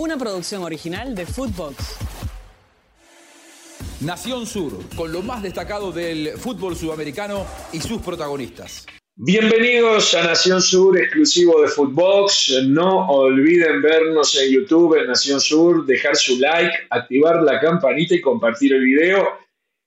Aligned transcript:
una 0.00 0.16
producción 0.16 0.62
original 0.62 1.14
de 1.14 1.26
Footbox. 1.26 1.96
Nación 4.00 4.46
Sur, 4.46 4.72
con 4.96 5.12
lo 5.12 5.20
más 5.20 5.42
destacado 5.42 5.92
del 5.92 6.38
fútbol 6.38 6.74
sudamericano 6.74 7.46
y 7.70 7.80
sus 7.80 8.00
protagonistas. 8.00 8.86
Bienvenidos 9.14 10.14
a 10.14 10.24
Nación 10.24 10.62
Sur, 10.62 10.98
exclusivo 10.98 11.60
de 11.60 11.68
Footbox. 11.68 12.62
No 12.66 13.10
olviden 13.10 13.82
vernos 13.82 14.40
en 14.40 14.50
YouTube 14.50 14.98
en 14.98 15.08
Nación 15.08 15.38
Sur, 15.38 15.84
dejar 15.84 16.16
su 16.16 16.38
like, 16.38 16.72
activar 16.88 17.42
la 17.42 17.60
campanita 17.60 18.14
y 18.14 18.22
compartir 18.22 18.72
el 18.72 18.82
video. 18.82 19.22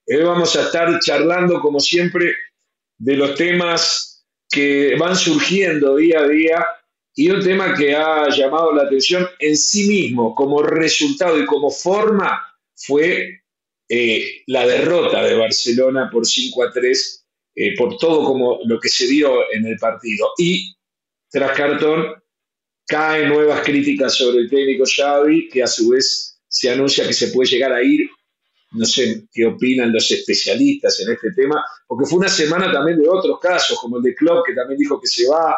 Hoy 0.06 0.22
vamos 0.22 0.56
a 0.56 0.62
estar 0.62 1.00
charlando, 1.00 1.60
como 1.60 1.80
siempre, 1.80 2.36
de 3.00 3.18
los 3.18 3.34
temas 3.34 4.28
que 4.48 4.96
van 4.96 5.16
surgiendo 5.16 5.96
día 5.96 6.20
a 6.20 6.28
día 6.28 6.66
y 7.16 7.30
un 7.30 7.44
tema 7.44 7.76
que 7.76 7.96
ha 7.96 8.30
llamado 8.30 8.74
la 8.74 8.84
atención 8.84 9.28
en 9.40 9.56
sí 9.56 9.88
mismo 9.88 10.34
como 10.34 10.64
resultado 10.64 11.40
y 11.40 11.46
como 11.46 11.70
forma 11.70 12.42
fue 12.76 13.44
eh, 13.88 14.44
la 14.48 14.66
derrota 14.66 15.24
de 15.24 15.36
Barcelona 15.36 16.10
por 16.12 16.26
5 16.26 16.64
a 16.64 16.72
3, 16.72 17.26
eh, 17.56 17.76
por 17.78 17.98
todo 17.98 18.26
como 18.26 18.60
lo 18.66 18.80
que 18.80 18.90
se 18.90 19.06
dio 19.06 19.52
en 19.52 19.68
el 19.68 19.78
partido. 19.78 20.30
Y 20.38 20.76
tras 21.30 21.56
cartón 21.56 22.16
caen 22.88 23.30
nuevas 23.30 23.62
críticas 23.62 24.16
sobre 24.16 24.40
el 24.40 24.50
técnico 24.50 24.84
Xavi, 24.86 25.50
que 25.50 25.62
a 25.62 25.68
su 25.68 25.90
vez 25.90 26.40
se 26.48 26.72
anuncia 26.72 27.08
que 27.08 27.14
se 27.14 27.28
puede 27.28 27.52
llegar 27.52 27.74
a 27.74 27.84
ir. 27.84 28.10
No 28.72 28.86
sé 28.86 29.26
qué 29.32 29.46
opinan 29.46 29.94
los 29.94 30.10
especialistas 30.10 31.00
en 31.02 31.14
este 31.14 31.32
tema, 31.34 31.64
porque 31.88 32.10
fue 32.10 32.18
una 32.18 32.30
semana 32.30 32.72
también 32.72 33.00
de 33.00 33.08
otros 33.08 33.40
casos, 33.40 33.78
como 33.80 33.98
el 33.98 34.04
de 34.04 34.16
Klopp, 34.16 34.48
que 34.48 34.56
también 34.56 34.80
dijo 34.80 35.00
que 35.00 35.06
se 35.08 35.28
va, 35.28 35.56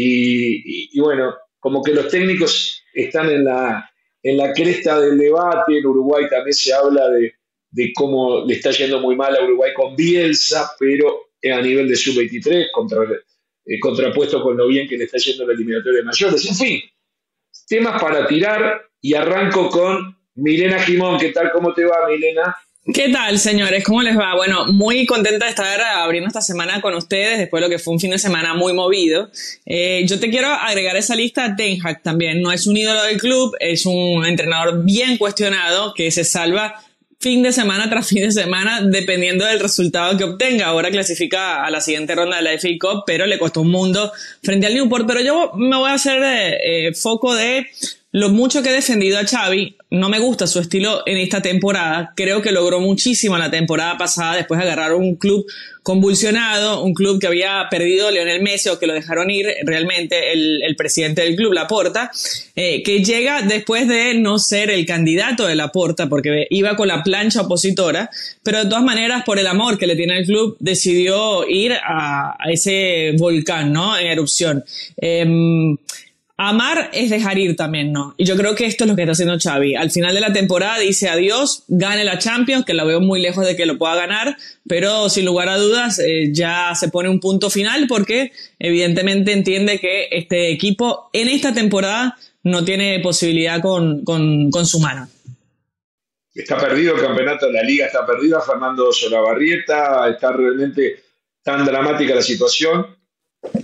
y, 0.00 1.00
bueno, 1.00 1.34
como 1.58 1.82
que 1.82 1.92
los 1.92 2.08
técnicos 2.08 2.82
están 2.94 3.30
en 3.30 3.44
la, 3.44 3.90
en 4.22 4.36
la 4.36 4.52
cresta 4.52 5.00
del 5.00 5.18
debate. 5.18 5.78
En 5.78 5.86
Uruguay 5.86 6.24
también 6.30 6.54
se 6.54 6.72
habla 6.72 7.08
de, 7.08 7.92
cómo 7.94 8.44
le 8.44 8.54
está 8.54 8.70
yendo 8.70 9.00
muy 9.00 9.16
mal 9.16 9.36
a 9.36 9.44
Uruguay 9.44 9.72
con 9.74 9.96
Bielsa, 9.96 10.70
pero 10.78 11.28
a 11.52 11.60
nivel 11.60 11.88
de 11.88 11.96
sub-23, 11.96 12.66
contra, 12.72 13.02
eh, 13.64 13.78
contrapuesto 13.80 14.42
con 14.42 14.56
lo 14.56 14.66
bien 14.68 14.88
que 14.88 14.96
le 14.96 15.04
está 15.04 15.18
yendo 15.18 15.46
la 15.46 15.52
eliminatoria 15.52 16.00
de 16.00 16.04
mayores. 16.04 16.46
En 16.46 16.54
fin, 16.54 16.80
temas 17.68 18.00
para 18.00 18.26
tirar 18.26 18.82
y 19.00 19.14
arranco 19.14 19.68
con 19.68 20.16
Milena 20.34 20.80
Jimón. 20.80 21.18
¿Qué 21.18 21.30
tal? 21.30 21.50
¿Cómo 21.52 21.74
te 21.74 21.84
va, 21.84 22.08
Milena? 22.08 22.56
¿Qué 22.94 23.10
tal, 23.10 23.38
señores? 23.38 23.84
¿Cómo 23.84 24.00
les 24.00 24.16
va? 24.16 24.34
Bueno, 24.34 24.64
muy 24.72 25.04
contenta 25.04 25.44
de 25.44 25.50
estar 25.50 25.78
abriendo 25.78 26.28
esta 26.28 26.40
semana 26.40 26.80
con 26.80 26.94
ustedes 26.94 27.36
después 27.38 27.60
de 27.60 27.68
lo 27.68 27.70
que 27.70 27.78
fue 27.78 27.92
un 27.92 28.00
fin 28.00 28.12
de 28.12 28.18
semana 28.18 28.54
muy 28.54 28.72
movido. 28.72 29.30
Eh, 29.66 30.04
yo 30.06 30.18
te 30.18 30.30
quiero 30.30 30.48
agregar 30.48 30.96
esa 30.96 31.14
lista 31.14 31.44
a 31.44 31.54
Ten 31.54 31.78
también. 32.02 32.40
No 32.40 32.50
es 32.50 32.66
un 32.66 32.78
ídolo 32.78 33.02
del 33.02 33.18
club, 33.18 33.54
es 33.60 33.84
un 33.84 34.24
entrenador 34.24 34.84
bien 34.84 35.18
cuestionado 35.18 35.92
que 35.92 36.10
se 36.10 36.24
salva 36.24 36.82
fin 37.20 37.42
de 37.42 37.52
semana 37.52 37.90
tras 37.90 38.08
fin 38.08 38.22
de 38.22 38.32
semana 38.32 38.80
dependiendo 38.80 39.44
del 39.44 39.60
resultado 39.60 40.16
que 40.16 40.24
obtenga. 40.24 40.68
Ahora 40.68 40.90
clasifica 40.90 41.64
a 41.64 41.70
la 41.70 41.82
siguiente 41.82 42.14
ronda 42.14 42.38
de 42.38 42.42
la 42.42 42.58
FA 42.58 42.68
Cup, 42.80 43.02
pero 43.06 43.26
le 43.26 43.38
costó 43.38 43.60
un 43.60 43.70
mundo 43.70 44.10
frente 44.42 44.66
al 44.66 44.72
Newport. 44.72 45.06
Pero 45.06 45.20
yo 45.20 45.52
me 45.56 45.76
voy 45.76 45.90
a 45.90 45.94
hacer 45.94 46.22
eh, 46.24 46.94
foco 46.94 47.34
de 47.34 47.66
lo 48.10 48.30
mucho 48.30 48.62
que 48.62 48.70
he 48.70 48.72
defendido 48.72 49.18
a 49.18 49.26
Xavi, 49.26 49.76
no 49.90 50.08
me 50.08 50.18
gusta 50.18 50.46
su 50.46 50.60
estilo 50.60 51.02
en 51.04 51.18
esta 51.18 51.42
temporada. 51.42 52.12
Creo 52.16 52.40
que 52.40 52.52
logró 52.52 52.80
muchísimo 52.80 53.36
la 53.36 53.50
temporada 53.50 53.98
pasada 53.98 54.36
después 54.36 54.58
de 54.58 54.64
agarrar 54.64 54.94
un 54.94 55.16
club 55.16 55.46
convulsionado, 55.82 56.82
un 56.84 56.92
club 56.92 57.18
que 57.18 57.26
había 57.26 57.66
perdido 57.70 58.10
Leonel 58.10 58.42
Messi 58.42 58.68
o 58.68 58.78
que 58.78 58.86
lo 58.86 58.92
dejaron 58.92 59.30
ir 59.30 59.46
realmente 59.64 60.32
el, 60.32 60.76
presidente 60.76 61.22
del 61.22 61.36
club, 61.36 61.52
Laporta, 61.52 62.10
eh, 62.56 62.82
que 62.82 63.02
llega 63.02 63.42
después 63.42 63.88
de 63.88 64.14
no 64.14 64.38
ser 64.38 64.70
el 64.70 64.84
candidato 64.84 65.46
de 65.46 65.54
Laporta 65.54 66.08
porque 66.08 66.46
iba 66.50 66.76
con 66.76 66.88
la 66.88 67.02
plancha 67.02 67.42
opositora, 67.42 68.10
pero 68.42 68.64
de 68.64 68.70
todas 68.70 68.84
maneras 68.84 69.22
por 69.24 69.38
el 69.38 69.46
amor 69.46 69.78
que 69.78 69.86
le 69.86 69.96
tiene 69.96 70.18
al 70.18 70.24
club 70.24 70.56
decidió 70.60 71.48
ir 71.48 71.72
a, 71.72 72.36
ese 72.50 73.12
volcán, 73.16 73.72
¿no? 73.72 73.98
En 73.98 74.06
erupción. 74.06 74.64
Em, 74.96 75.76
Amar 76.40 76.90
es 76.92 77.10
dejar 77.10 77.36
ir 77.36 77.56
también, 77.56 77.90
¿no? 77.90 78.14
Y 78.16 78.24
yo 78.24 78.36
creo 78.36 78.54
que 78.54 78.64
esto 78.64 78.84
es 78.84 78.90
lo 78.90 78.94
que 78.94 79.02
está 79.02 79.10
haciendo 79.10 79.36
Xavi. 79.40 79.74
Al 79.74 79.90
final 79.90 80.14
de 80.14 80.20
la 80.20 80.32
temporada 80.32 80.78
dice 80.78 81.08
adiós, 81.08 81.64
gane 81.66 82.04
la 82.04 82.18
Champions, 82.18 82.64
que 82.64 82.74
la 82.74 82.84
veo 82.84 83.00
muy 83.00 83.20
lejos 83.20 83.44
de 83.44 83.56
que 83.56 83.66
lo 83.66 83.76
pueda 83.76 83.96
ganar, 83.96 84.36
pero 84.68 85.08
sin 85.08 85.24
lugar 85.24 85.48
a 85.48 85.58
dudas 85.58 85.98
eh, 85.98 86.28
ya 86.32 86.76
se 86.76 86.90
pone 86.90 87.08
un 87.08 87.18
punto 87.18 87.50
final 87.50 87.86
porque 87.88 88.30
evidentemente 88.60 89.32
entiende 89.32 89.80
que 89.80 90.10
este 90.12 90.52
equipo 90.52 91.10
en 91.12 91.26
esta 91.28 91.52
temporada 91.52 92.16
no 92.44 92.64
tiene 92.64 93.00
posibilidad 93.00 93.60
con, 93.60 94.04
su 94.64 94.78
mano. 94.78 95.08
Está 96.32 96.56
perdido 96.56 96.94
el 96.94 97.02
campeonato 97.02 97.46
de 97.46 97.52
la 97.52 97.62
liga, 97.64 97.86
está 97.86 98.06
perdido 98.06 98.40
Fernando 98.40 98.92
Solabarrieta, 98.92 100.08
está 100.08 100.30
realmente 100.30 101.02
tan 101.42 101.64
dramática 101.64 102.14
la 102.14 102.22
situación. 102.22 102.97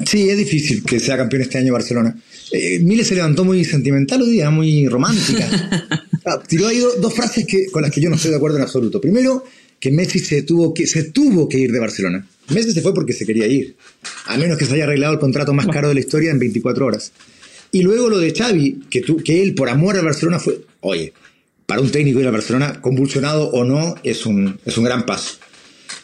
Sí, 0.07 0.29
es 0.29 0.39
difícil 0.39 0.85
que 0.85 1.01
sea 1.01 1.17
campeón 1.17 1.43
este 1.43 1.59
año 1.59 1.73
Barcelona. 1.73 2.17
Eh, 2.53 2.79
Mile 2.81 3.05
se 3.05 3.15
levantó 3.15 3.45
muy 3.45 3.65
sentimental 3.65 4.23
hoy 4.23 4.33
día, 4.33 4.51
muy 4.51 4.89
romántica. 4.89 5.49
Ah, 6.27 6.43
tiró 6.43 6.69
ahí 6.69 6.83
dos 7.03 7.13
frases 7.13 7.47
que, 7.47 7.67
con 7.67 7.83
las 7.83 7.91
que 7.91 8.01
yo 8.01 8.09
no 8.09 8.17
estoy 8.17 8.31
de 8.31 8.39
acuerdo 8.39 8.57
en 8.57 8.63
absoluto. 8.63 8.99
Primero, 8.99 9.45
que 9.79 9.91
Messi 9.91 10.21
se 10.21 10.41
tuvo 10.41 10.73
que, 10.73 10.87
se 10.87 11.11
tuvo 11.11 11.47
que 11.47 11.59
ir 11.59 11.71
de 11.71 11.79
Barcelona. 11.79 12.27
Messi 12.49 12.73
se 12.73 12.81
fue 12.81 12.95
porque 12.95 13.13
se 13.13 13.27
quería 13.27 13.47
ir, 13.47 13.77
a 14.25 14.39
menos 14.39 14.57
que 14.57 14.65
se 14.65 14.73
haya 14.73 14.85
arreglado 14.85 15.13
el 15.13 15.19
contrato 15.19 15.53
más 15.53 15.67
caro 15.67 15.89
de 15.89 15.95
la 15.95 16.01
historia 16.01 16.31
en 16.31 16.39
24 16.39 16.87
horas. 16.87 17.13
Y 17.73 17.83
luego 17.83 18.09
lo 18.09 18.19
de 18.19 18.33
Xavi, 18.33 18.85
que, 18.89 19.03
que 19.03 19.43
él 19.43 19.55
por 19.55 19.69
amor 19.69 19.99
a 19.99 20.01
Barcelona 20.01 20.39
fue, 20.39 20.65
oye, 20.81 21.13
para 21.67 21.83
un 21.83 21.91
técnico 21.91 22.21
ir 22.21 22.27
a 22.27 22.31
Barcelona, 22.31 22.81
convulsionado 22.81 23.51
o 23.51 23.65
no, 23.65 23.97
es 24.03 24.25
un, 24.25 24.59
es 24.65 24.79
un 24.79 24.85
gran 24.85 25.05
paso. 25.05 25.37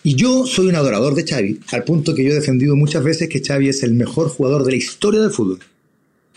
Y 0.02 0.14
yo 0.14 0.46
soy 0.46 0.68
un 0.68 0.76
adorador 0.76 1.14
de 1.14 1.26
Xavi, 1.26 1.60
al 1.72 1.84
punto 1.84 2.14
que 2.14 2.24
yo 2.24 2.30
he 2.30 2.34
defendido 2.34 2.74
muchas 2.74 3.04
veces 3.04 3.28
que 3.28 3.42
Xavi 3.44 3.68
es 3.68 3.82
el 3.82 3.94
mejor 3.94 4.28
jugador 4.28 4.64
de 4.64 4.70
la 4.70 4.76
historia 4.76 5.20
del 5.20 5.30
fútbol. 5.30 5.58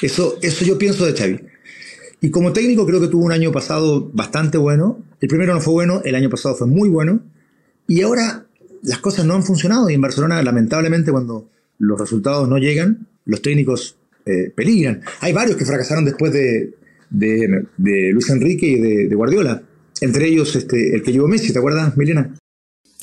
Eso, 0.02 0.38
eso 0.42 0.66
yo 0.66 0.78
pienso 0.78 1.06
de 1.06 1.14
Xavi. 1.14 1.40
Y 2.20 2.30
como 2.30 2.54
técnico 2.54 2.86
creo 2.86 3.00
que 3.00 3.08
tuvo 3.08 3.26
un 3.26 3.32
año 3.32 3.52
pasado 3.52 4.10
bastante 4.14 4.58
bueno. 4.58 5.04
El 5.22 5.28
primero 5.30 5.54
no 5.54 5.62
fue 5.62 5.74
bueno, 5.74 6.02
el 6.04 6.16
año 6.16 6.30
pasado 6.30 6.56
fue 6.56 6.68
muy 6.68 6.90
bueno. 6.90 7.22
Y 7.88 8.02
ahora 8.02 8.46
las 8.84 9.00
cosas 9.00 9.26
no 9.26 9.34
han 9.34 9.44
funcionado 9.44 9.90
y 9.90 9.94
en 9.94 10.02
Barcelona 10.02 10.42
lamentablemente 10.42 11.12
cuando 11.12 11.50
los 11.80 12.00
resultados 12.00 12.48
no 12.48 12.58
llegan, 12.58 13.08
los 13.26 13.42
técnicos 13.42 13.98
eh, 14.26 14.52
peligran. 14.56 15.02
Hay 15.22 15.34
varios 15.34 15.58
que 15.58 15.66
fracasaron 15.66 16.06
después 16.06 16.32
de, 16.32 16.74
de, 17.10 18.12
Luis 18.12 18.30
Enrique 18.30 18.68
y 18.68 18.80
de, 19.08 19.16
Guardiola. 19.16 19.62
Entre 20.02 20.28
ellos 20.28 20.56
este, 20.56 20.96
el 20.96 21.04
que 21.04 21.12
llevó 21.12 21.28
Messi, 21.28 21.54
¿te 21.54 21.60
acuerdas, 21.60 21.96
Milena? 21.98 22.34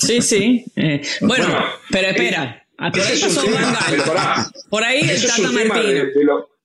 Sí, 0.01 0.23
sí. 0.23 0.65
Eh, 0.77 1.03
bueno, 1.21 1.47
pero 1.91 2.09
espera. 2.09 2.67
por 4.71 4.83
ahí 4.83 5.09
el 5.09 5.27
Tata 5.27 5.51
Martino. 5.53 6.05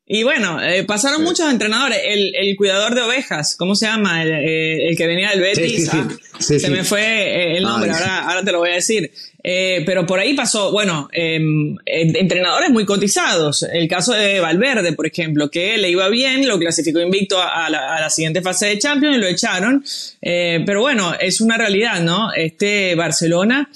Y 0.08 0.22
bueno, 0.22 0.62
eh, 0.62 0.84
pasaron 0.84 1.24
muchos 1.24 1.52
entrenadores. 1.52 2.00
El, 2.06 2.36
el, 2.36 2.56
cuidador 2.56 2.94
de 2.94 3.02
ovejas, 3.02 3.56
¿cómo 3.56 3.74
se 3.74 3.88
llama? 3.88 4.22
El, 4.22 4.34
eh, 4.34 4.96
que 4.96 5.08
venía 5.08 5.32
del 5.32 5.42
Betis. 5.42 5.90
Ah, 5.92 6.08
se 6.40 6.70
me 6.70 6.84
fue 6.84 7.02
eh, 7.02 7.58
el 7.58 7.64
nombre, 7.64 7.90
ahora, 7.90 8.20
ahora 8.20 8.44
te 8.44 8.52
lo 8.52 8.60
voy 8.60 8.70
a 8.70 8.76
decir. 8.76 9.12
pero 9.42 10.06
por 10.06 10.20
ahí 10.20 10.36
pasó, 10.36 10.72
bueno, 10.72 11.10
em, 11.12 11.76
entrenadores 11.86 12.70
muy 12.70 12.86
cotizados. 12.86 13.64
El 13.64 13.88
caso 13.88 14.14
de 14.14 14.40
Valverde, 14.40 14.94
por 14.94 15.08
ejemplo, 15.08 15.50
que 15.50 15.80
le 15.80 15.90
iba 15.90 16.08
bien, 16.10 16.48
lo 16.48 16.60
clasificó 16.60 17.00
invicto 17.00 17.42
a, 17.42 17.68
la, 17.72 17.96
a 17.96 18.02
la, 18.02 18.10
siguiente 18.12 18.44
fase 18.44 18.68
de 18.68 18.78
Champions 18.78 19.18
y 19.18 19.20
lo 19.20 19.28
echaron. 19.28 19.84
pero 20.22 20.82
bueno, 20.82 21.16
es 21.20 21.42
una 21.42 21.58
realidad, 21.58 22.02
¿no? 22.02 22.32
Este 22.32 22.94
Barcelona 22.94 23.70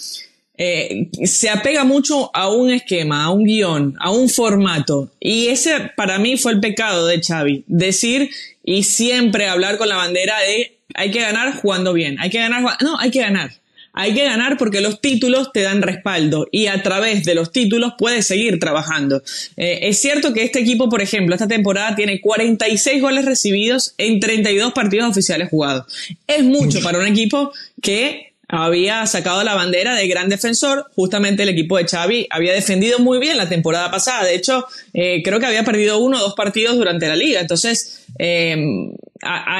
eh, 0.61 1.07
se 1.23 1.49
apega 1.49 1.85
mucho 1.85 2.35
a 2.35 2.49
un 2.49 2.71
esquema, 2.71 3.23
a 3.23 3.29
un 3.29 3.45
guion, 3.45 3.95
a 3.97 4.11
un 4.11 4.27
formato. 4.27 5.09
Y 5.17 5.47
ese 5.47 5.91
para 5.95 6.19
mí 6.19 6.35
fue 6.35 6.51
el 6.51 6.59
pecado 6.59 7.07
de 7.07 7.21
Xavi. 7.21 7.63
Decir 7.67 8.29
y 8.65 8.83
siempre 8.83 9.47
hablar 9.47 9.77
con 9.77 9.88
la 9.88 9.95
bandera 9.95 10.38
de 10.41 10.77
hay 10.95 11.11
que 11.11 11.21
ganar 11.21 11.53
jugando 11.56 11.94
bien, 11.94 12.19
hay 12.19 12.29
que 12.29 12.39
ganar, 12.39 12.61
no, 12.81 13.00
hay 13.00 13.09
que 13.09 13.21
ganar. 13.21 13.51
Hay 13.94 14.13
que 14.13 14.23
ganar 14.23 14.57
porque 14.57 14.81
los 14.81 15.01
títulos 15.01 15.51
te 15.51 15.61
dan 15.61 15.81
respaldo 15.81 16.47
y 16.51 16.67
a 16.67 16.83
través 16.83 17.23
de 17.23 17.35
los 17.35 17.51
títulos 17.51 17.94
puedes 17.97 18.27
seguir 18.27 18.59
trabajando. 18.59 19.23
Eh, 19.57 19.79
es 19.83 20.00
cierto 20.00 20.31
que 20.33 20.44
este 20.44 20.59
equipo, 20.59 20.89
por 20.89 21.01
ejemplo, 21.01 21.33
esta 21.35 21.47
temporada 21.47 21.95
tiene 21.95 22.21
46 22.21 23.01
goles 23.01 23.25
recibidos 23.25 23.95
en 23.97 24.19
32 24.19 24.73
partidos 24.73 25.09
oficiales 25.09 25.50
jugados. 25.50 25.85
Es 26.27 26.44
mucho 26.44 26.81
para 26.81 27.00
un 27.00 27.07
equipo 27.07 27.51
que 27.81 28.28
había 28.51 29.06
sacado 29.06 29.44
la 29.44 29.54
bandera 29.54 29.96
de 29.96 30.07
gran 30.07 30.28
defensor. 30.28 30.88
Justamente 30.96 31.44
el 31.44 31.50
equipo 31.50 31.78
de 31.78 31.88
Xavi 31.88 32.28
había 32.31 32.51
defendido 32.51 32.98
muy 32.98 33.19
bien 33.19 33.38
la 33.38 33.48
temporada 33.48 33.92
pasada. 33.92 34.25
De 34.25 34.34
hecho, 34.34 34.66
eh, 34.94 35.22
creo 35.24 35.40
que 35.40 35.46
había 35.46 35.63
perdido 35.63 36.00
uno 36.00 36.18
o 36.18 36.22
dos 36.22 36.34
partidos 36.34 36.75
durante 36.75 37.07
la 37.07 37.16
liga. 37.16 37.40
Entonces, 37.40 38.07
eh, 38.18 38.57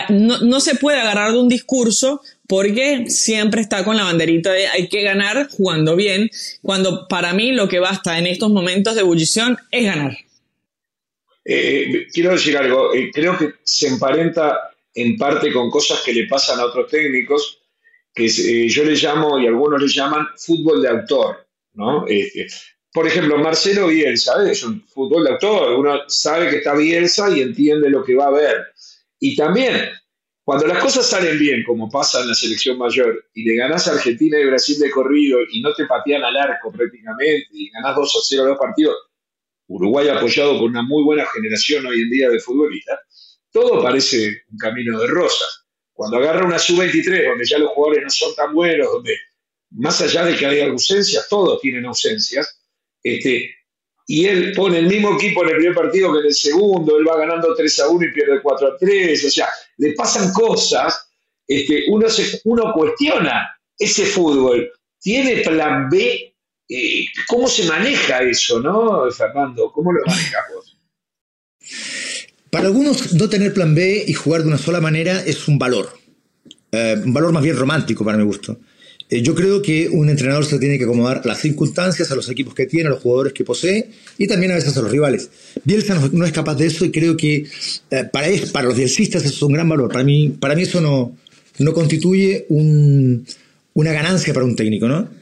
no, 0.10 0.60
se 0.60 0.76
puede 0.76 1.00
agarrar 1.00 1.34
de 1.34 1.40
un 1.40 1.48
discurso 1.48 2.22
porque 2.48 3.06
siempre 3.10 3.62
está 3.62 3.86
con 3.86 3.96
la 3.96 4.06
banderita 4.06 4.52
de 4.52 4.68
hay 4.68 4.90
que 4.90 5.04
ganar 5.04 5.48
jugando 5.50 5.96
bien, 5.96 6.32
cuando 6.64 7.08
para 7.08 7.34
mí 7.34 7.52
lo 7.52 7.70
que 7.70 7.78
basta 7.78 8.18
en 8.18 8.26
estos 8.26 8.50
momentos 8.50 8.96
de 8.96 9.02
ebullición 9.02 9.60
es 9.70 9.86
ganar. 9.86 10.18
Eh, 11.46 12.08
quiero 12.12 12.32
decir 12.32 12.58
algo, 12.58 12.90
creo 13.14 13.38
que 13.38 13.52
se 13.64 13.88
emparenta 13.88 14.72
en 14.96 15.16
parte 15.16 15.54
con 15.54 15.70
cosas 15.70 16.02
que 16.04 16.12
le 16.12 16.28
pasan 16.28 16.60
a 16.60 16.66
otros 16.66 16.90
técnicos, 16.90 17.59
que 18.20 18.26
eh, 18.26 18.68
yo 18.68 18.84
le 18.84 18.96
llamo, 18.96 19.40
y 19.40 19.48
algunos 19.48 19.82
le 19.82 19.88
llaman, 19.88 20.28
fútbol 20.36 20.82
de 20.82 20.90
autor. 20.90 21.48
Este, 22.08 22.48
por 22.92 23.08
ejemplo, 23.08 23.38
Marcelo 23.38 23.88
Bielsa, 23.88 24.34
es 24.50 24.64
un 24.64 24.86
fútbol 24.88 25.24
de 25.24 25.32
autor, 25.32 25.80
uno 25.80 26.02
sabe 26.08 26.50
que 26.50 26.58
está 26.58 26.76
Bielsa 26.76 27.30
y 27.30 27.42
entiende 27.42 27.90
lo 27.90 28.04
que 28.04 28.16
va 28.16 28.28
a 28.28 28.32
ver. 28.32 28.58
Y 29.20 29.36
también, 29.36 29.90
cuando 30.44 30.68
las 30.68 30.80
cosas 30.80 31.06
salen 31.06 31.40
bien, 31.40 31.64
como 31.64 31.90
pasa 31.90 32.22
en 32.22 32.28
la 32.28 32.34
selección 32.34 32.78
mayor, 32.78 33.26
y 33.34 33.44
le 33.44 33.56
ganás 33.56 33.88
a 33.88 33.94
Argentina 33.94 34.38
y 34.38 34.46
Brasil 34.46 34.78
de 34.80 34.92
corrido 34.92 35.40
y 35.50 35.62
no 35.62 35.74
te 35.74 35.86
patean 35.86 36.24
al 36.24 36.36
arco 36.36 36.72
prácticamente, 36.72 37.48
y 37.52 37.70
ganás 37.70 37.96
2 37.96 38.16
a 38.16 38.20
0 38.22 38.46
los 38.46 38.58
partidos, 38.58 38.96
Uruguay 39.68 40.10
apoyado 40.10 40.60
por 40.60 40.70
una 40.70 40.82
muy 40.82 41.04
buena 41.04 41.26
generación 41.28 41.86
hoy 41.86 42.02
en 42.02 42.10
día 42.10 42.30
de 42.30 42.40
futbolistas, 42.40 43.00
todo 43.52 43.82
parece 43.82 44.44
un 44.52 44.58
camino 44.58 45.00
de 45.00 45.08
rosas. 45.08 45.68
Cuando 46.00 46.16
agarra 46.16 46.46
una 46.46 46.58
sub-23, 46.58 47.28
donde 47.28 47.46
ya 47.46 47.58
los 47.58 47.72
jugadores 47.72 48.06
no 48.06 48.10
son 48.10 48.34
tan 48.34 48.54
buenos, 48.54 48.90
donde 48.90 49.18
más 49.72 50.00
allá 50.00 50.24
de 50.24 50.38
que 50.38 50.46
hay 50.46 50.62
ausencias, 50.62 51.28
todos 51.28 51.60
tienen 51.60 51.86
ausencias, 51.86 52.58
este, 53.04 53.54
y 54.08 54.26
él 54.26 54.54
pone 54.56 54.80
el 54.80 54.88
mismo 54.88 55.18
equipo 55.18 55.44
en 55.44 55.50
el 55.50 55.56
primer 55.58 55.76
partido 55.76 56.14
que 56.14 56.20
en 56.20 56.26
el 56.28 56.34
segundo, 56.34 56.98
él 56.98 57.06
va 57.06 57.18
ganando 57.18 57.54
3 57.54 57.80
a 57.82 57.90
1 57.90 58.06
y 58.06 58.14
pierde 58.14 58.42
4 58.42 58.68
a 58.70 58.78
3, 58.78 59.26
o 59.26 59.30
sea, 59.30 59.50
le 59.76 59.92
pasan 59.92 60.32
cosas, 60.32 61.06
este, 61.46 61.84
uno, 61.90 62.08
se, 62.08 62.40
uno 62.46 62.72
cuestiona 62.74 63.60
ese 63.78 64.06
fútbol, 64.06 64.72
¿tiene 65.02 65.42
plan 65.42 65.90
B? 65.90 66.34
Eh, 66.70 67.06
¿Cómo 67.28 67.50
se 67.50 67.66
maneja 67.66 68.24
eso, 68.24 68.62
no, 68.62 69.12
Fernando? 69.12 69.70
¿Cómo 69.74 69.92
lo 69.92 70.00
manejas 70.06 70.46
vos? 70.56 70.78
Para 72.50 72.68
algunos 72.68 73.14
no 73.14 73.30
tener 73.30 73.54
plan 73.54 73.76
B 73.76 74.06
y 74.08 74.14
jugar 74.14 74.42
de 74.42 74.48
una 74.48 74.58
sola 74.58 74.82
manera 74.82 75.24
es 75.24 75.48
un 75.48 75.60
valor, 75.60 75.90
eh, 76.72 76.96
un 77.04 77.14
valor 77.14 77.32
más 77.32 77.44
bien 77.44 77.56
romántico 77.56 78.04
para 78.04 78.18
mi 78.18 78.24
gusto. 78.24 78.60
Eh, 79.10 79.22
yo 79.22 79.34
creo 79.34 79.62
que 79.62 79.90
un 79.90 80.10
entrenador 80.10 80.46
se 80.46 80.60
tiene 80.60 80.78
que 80.78 80.84
acomodar 80.84 81.26
las 81.26 81.40
circunstancias, 81.40 82.12
a 82.12 82.16
los 82.16 82.30
equipos 82.30 82.54
que 82.54 82.68
tiene, 82.68 82.88
a 82.88 82.92
los 82.92 83.02
jugadores 83.02 83.34
que 83.34 83.44
posee 83.44 83.90
y 84.18 84.28
también 84.28 84.52
a 84.52 84.56
veces 84.56 84.76
a 84.78 84.82
los 84.82 84.92
rivales. 84.92 85.30
Bielsa 85.64 86.00
no, 86.12 86.26
es 86.26 86.32
capaz 86.32 86.56
de 86.56 86.68
eso 86.68 86.86
y 86.86 86.92
creo 86.92 87.18
que 87.18 87.46
eh, 87.92 88.04
para, 88.12 88.28
para 88.52 88.68
los 88.68 88.78
bielsistas 88.78 89.24
eso 89.26 89.34
es 89.34 89.42
un 89.42 89.54
gran 89.54 89.68
valor. 89.68 89.92
Para 89.92 90.04
mí, 90.04 90.30
para 90.30 90.56
mí 90.56 90.64
eso 90.64 90.80
no, 90.80 91.16
no 91.60 91.74
constituye 91.74 92.46
una 92.50 93.92
ganancia 93.92 94.34
para 94.34 94.46
un 94.46 94.56
técnico, 94.56 94.88
¿no? 94.88 95.19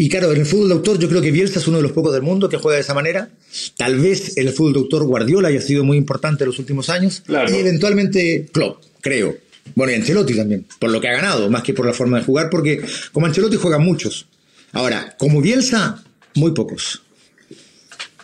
Y 0.00 0.08
claro, 0.08 0.32
en 0.32 0.40
el 0.40 0.46
fútbol 0.46 0.68
de 0.68 0.74
autor 0.76 0.98
yo 0.98 1.10
creo 1.10 1.20
que 1.20 1.30
Bielsa 1.30 1.58
es 1.58 1.68
uno 1.68 1.76
de 1.76 1.82
los 1.82 1.92
pocos 1.92 2.10
del 2.14 2.22
mundo 2.22 2.48
que 2.48 2.56
juega 2.56 2.76
de 2.76 2.80
esa 2.80 2.94
manera. 2.94 3.28
Tal 3.76 3.98
vez 3.98 4.38
en 4.38 4.48
el 4.48 4.54
fútbol 4.54 4.72
de 4.72 4.78
autor 4.78 5.04
Guardiola 5.04 5.48
haya 5.48 5.60
sido 5.60 5.84
muy 5.84 5.98
importante 5.98 6.42
en 6.42 6.48
los 6.48 6.58
últimos 6.58 6.88
años. 6.88 7.22
Y 7.28 7.54
eventualmente 7.56 8.46
Klopp, 8.50 8.82
creo. 9.02 9.36
Bueno, 9.74 9.92
y 9.92 9.96
Ancelotti 9.96 10.34
también, 10.34 10.64
por 10.78 10.88
lo 10.88 11.02
que 11.02 11.08
ha 11.08 11.12
ganado, 11.12 11.50
más 11.50 11.62
que 11.62 11.74
por 11.74 11.84
la 11.84 11.92
forma 11.92 12.16
de 12.16 12.24
jugar, 12.24 12.48
porque 12.48 12.80
como 13.12 13.26
Ancelotti 13.26 13.56
juegan 13.56 13.84
muchos. 13.84 14.26
Ahora, 14.72 15.16
como 15.18 15.42
Bielsa, 15.42 16.02
muy 16.34 16.52
pocos. 16.52 17.02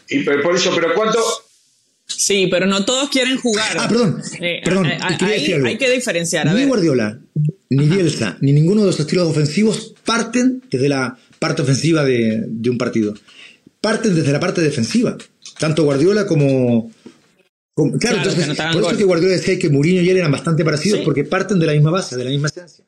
Y 0.08 0.20
por 0.20 0.56
eso, 0.56 0.72
pero 0.74 0.94
¿cuánto? 0.94 1.18
Sí, 2.06 2.48
pero 2.50 2.64
no 2.66 2.86
todos 2.86 3.10
quieren 3.10 3.36
jugar. 3.36 3.76
Ah, 3.78 3.86
perdón. 3.86 4.22
Eh, 4.40 4.62
perdón, 4.64 4.86
hay, 4.86 5.76
que 5.76 5.90
diferenciar. 5.90 6.50
ni 6.54 6.64
Guardiola, 6.64 7.18
ni 7.68 7.86
Bielsa, 7.86 8.38
ni 8.40 8.52
ninguno 8.52 8.80
de 8.80 8.86
los 8.86 8.98
estilos 8.98 9.28
ofensivos 9.28 9.92
parten 10.06 10.62
desde 10.70 10.88
la 10.88 11.18
parte 11.46 11.62
ofensiva 11.62 12.04
de, 12.04 12.44
de 12.46 12.70
un 12.70 12.78
partido. 12.78 13.14
Parten 13.80 14.14
desde 14.14 14.32
la 14.32 14.40
parte 14.40 14.60
defensiva. 14.60 15.16
Tanto 15.58 15.84
Guardiola 15.84 16.26
como, 16.26 16.90
Claro, 18.00 18.16
entonces, 18.16 18.56
por 18.72 18.82
eso 18.82 18.96
que 18.96 19.04
Guardiola 19.04 19.34
decía 19.34 19.58
que 19.58 19.68
Mourinho 19.68 20.00
y 20.00 20.08
él 20.08 20.16
eran 20.16 20.32
bastante 20.32 20.64
parecidos, 20.64 21.00
porque 21.00 21.24
parten 21.24 21.58
de 21.58 21.66
la 21.66 21.72
misma 21.72 21.90
base, 21.90 22.16
de 22.16 22.24
la 22.24 22.30
misma 22.30 22.48
esencia. 22.48 22.86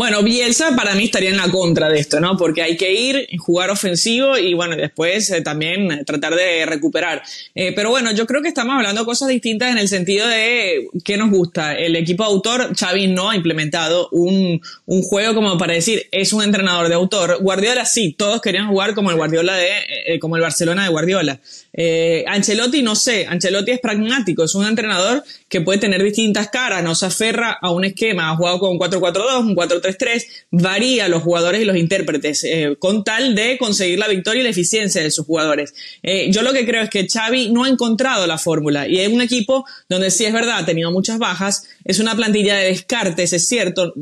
Bueno, 0.00 0.22
Bielsa 0.22 0.74
para 0.74 0.94
mí 0.94 1.04
estaría 1.04 1.28
en 1.28 1.36
la 1.36 1.50
contra 1.50 1.90
de 1.90 1.98
esto, 1.98 2.20
¿no? 2.20 2.34
Porque 2.38 2.62
hay 2.62 2.78
que 2.78 2.90
ir, 2.90 3.28
jugar 3.36 3.68
ofensivo 3.68 4.38
y 4.38 4.54
bueno, 4.54 4.74
después 4.74 5.28
eh, 5.28 5.42
también 5.42 6.06
tratar 6.06 6.34
de 6.34 6.64
recuperar. 6.64 7.22
Eh, 7.54 7.74
pero 7.76 7.90
bueno, 7.90 8.10
yo 8.12 8.24
creo 8.24 8.40
que 8.40 8.48
estamos 8.48 8.74
hablando 8.76 9.04
cosas 9.04 9.28
distintas 9.28 9.70
en 9.70 9.76
el 9.76 9.88
sentido 9.88 10.26
de 10.26 10.88
qué 11.04 11.18
nos 11.18 11.28
gusta. 11.28 11.74
El 11.74 11.96
equipo 11.96 12.24
autor, 12.24 12.74
Xavi 12.74 13.08
no 13.08 13.28
ha 13.28 13.36
implementado 13.36 14.08
un, 14.10 14.62
un 14.86 15.02
juego 15.02 15.34
como 15.34 15.58
para 15.58 15.74
decir, 15.74 16.06
es 16.12 16.32
un 16.32 16.44
entrenador 16.44 16.88
de 16.88 16.94
autor. 16.94 17.36
Guardiola 17.42 17.84
sí, 17.84 18.14
todos 18.16 18.40
querían 18.40 18.68
jugar 18.68 18.94
como 18.94 19.10
el 19.10 19.18
Guardiola 19.18 19.54
de, 19.54 19.68
eh, 20.06 20.18
como 20.18 20.36
el 20.36 20.42
Barcelona 20.42 20.84
de 20.84 20.88
Guardiola. 20.88 21.40
Eh, 21.72 22.24
Ancelotti 22.26 22.82
no 22.82 22.96
sé, 22.96 23.26
Ancelotti 23.26 23.72
es 23.72 23.80
pragmático, 23.80 24.44
es 24.44 24.54
un 24.54 24.66
entrenador 24.66 25.22
que 25.48 25.60
puede 25.60 25.78
tener 25.78 26.02
distintas 26.02 26.48
caras, 26.48 26.82
no 26.82 26.94
se 26.94 27.06
aferra 27.06 27.58
a 27.60 27.70
un 27.70 27.84
esquema, 27.84 28.30
ha 28.30 28.36
jugado 28.36 28.58
con 28.58 28.70
un 28.70 28.78
4-4-2, 28.78 29.40
un 29.40 29.54
4-3-3, 29.98 30.26
varía 30.50 31.08
los 31.08 31.22
jugadores 31.22 31.60
y 31.60 31.64
los 31.64 31.76
intérpretes 31.76 32.44
eh, 32.44 32.76
con 32.78 33.04
tal 33.04 33.34
de 33.34 33.58
conseguir 33.58 33.98
la 33.98 34.08
victoria 34.08 34.40
y 34.40 34.44
la 34.44 34.50
eficiencia 34.50 35.02
de 35.02 35.10
sus 35.10 35.26
jugadores. 35.26 35.74
Eh, 36.02 36.30
yo 36.30 36.42
lo 36.42 36.52
que 36.52 36.66
creo 36.66 36.82
es 36.82 36.90
que 36.90 37.06
Xavi 37.08 37.50
no 37.50 37.64
ha 37.64 37.68
encontrado 37.68 38.26
la 38.26 38.38
fórmula 38.38 38.88
y 38.88 39.00
es 39.00 39.08
un 39.08 39.20
equipo 39.20 39.64
donde 39.88 40.10
sí 40.10 40.24
es 40.24 40.32
verdad, 40.32 40.58
ha 40.58 40.66
tenido 40.66 40.90
muchas 40.90 41.18
bajas, 41.18 41.68
es 41.84 41.98
una 41.98 42.14
plantilla 42.14 42.56
de 42.56 42.66
descartes, 42.66 43.32
es 43.32 43.46
cierto, 43.46 43.94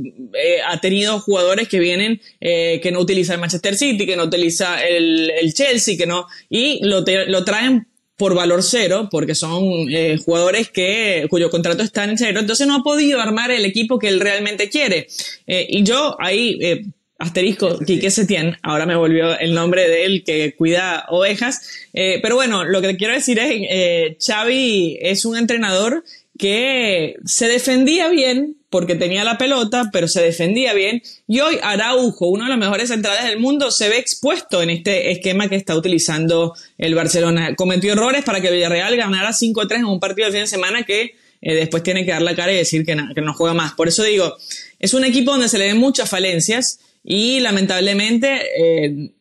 ha 0.67 0.81
tenido 0.81 1.21
jugadores 1.21 1.69
que 1.69 1.79
vienen 1.79 2.21
que 2.41 2.91
no 2.93 3.01
utiliza 3.01 3.35
el 3.35 3.41
Manchester 3.41 3.77
City, 3.77 4.07
que 4.07 4.17
no 4.17 4.25
utiliza 4.25 4.83
el, 4.83 5.53
Chelsea, 5.55 5.97
que 5.97 6.07
no, 6.07 6.27
y 6.49 6.85
lo, 6.85 7.05
lo 7.27 7.45
trae 7.45 7.83
por 8.19 8.35
valor 8.35 8.65
cero, 8.65 9.09
porque 9.11 9.37
son 9.37 9.89
eh, 9.91 10.19
jugadores 10.23 10.69
que, 10.69 11.27
cuyo 11.31 11.51
contrato 11.51 11.85
está 11.85 12.05
en 12.05 12.19
cero, 12.19 12.41
entonces 12.41 12.67
no 12.67 12.75
ha 12.75 12.83
podido 12.83 13.21
armar 13.21 13.53
el 13.53 13.65
equipo 13.65 13.99
que 13.99 14.09
él 14.09 14.21
realmente 14.21 14.69
quiere. 14.69 15.07
Eh, 15.47 15.67
y 15.71 15.85
yo 15.85 16.17
ahí, 16.19 16.59
eh, 16.61 16.85
asterisco, 17.21 17.79
Quique 17.79 18.11
Setién, 18.11 18.57
ahora 18.63 18.87
me 18.87 18.97
volvió 18.97 19.39
el 19.39 19.55
nombre 19.55 19.89
de 19.89 20.05
él 20.05 20.25
que 20.27 20.55
cuida 20.57 21.07
ovejas, 21.09 21.89
pero 21.93 22.37
bueno, 22.37 22.65
lo 22.65 22.81
que 22.81 22.97
quiero 22.97 23.15
decir 23.15 23.41
es, 23.41 24.25
Xavi 24.25 24.99
es 25.01 25.25
un 25.25 25.37
entrenador 25.37 26.05
que 26.39 27.17
se 27.25 27.49
defendía 27.49 28.09
bien 28.09 28.58
porque 28.71 28.95
tenía 28.95 29.25
la 29.25 29.39
pelota, 29.39 29.91
pero 29.93 30.09
se 30.09 30.23
defendía 30.23 30.75
bien. 30.75 31.03
Y 31.27 31.41
hoy 31.41 31.59
Araujo, 31.63 32.29
uno 32.29 32.45
de 32.45 32.51
los 32.51 32.59
mejores 32.59 32.89
centrales 32.89 33.25
del 33.25 33.39
mundo, 33.39 33.71
se 33.71 33.89
ve 33.89 33.99
expuesto 33.99 34.63
en 34.63 34.71
este 34.71 35.11
esquema 35.11 35.49
que 35.49 35.57
está 35.57 35.77
utilizando 35.77 36.55
el 36.77 36.95
Barcelona. 36.95 37.55
Cometió 37.55 37.93
errores 37.93 38.25
para 38.25 38.41
que 38.41 38.51
Villarreal 38.51 38.97
ganara 38.97 39.31
5-3 39.31 39.77
en 39.77 39.85
un 39.87 40.01
partido 40.01 40.27
de 40.27 40.33
fin 40.33 40.41
de 40.43 40.47
semana 40.47 40.83
que 40.83 41.15
eh, 41.41 41.55
después 41.55 41.83
tiene 41.83 42.05
que 42.05 42.11
dar 42.11 42.23
la 42.23 42.35
cara 42.35 42.53
y 42.53 42.57
decir 42.57 42.85
que, 42.85 42.97
que 43.15 43.21
no 43.21 43.33
juega 43.35 43.55
más. 43.55 43.73
Por 43.73 43.89
eso 43.89 44.03
digo, 44.03 44.37
es 44.79 44.93
un 44.95 45.05
equipo 45.05 45.31
donde 45.31 45.49
se 45.49 45.59
le 45.59 45.67
ven 45.67 45.79
muchas 45.79 46.11
falencias 46.11 46.81
y 47.05 47.41
lamentablemente 47.41 48.43
eh, 48.59 49.13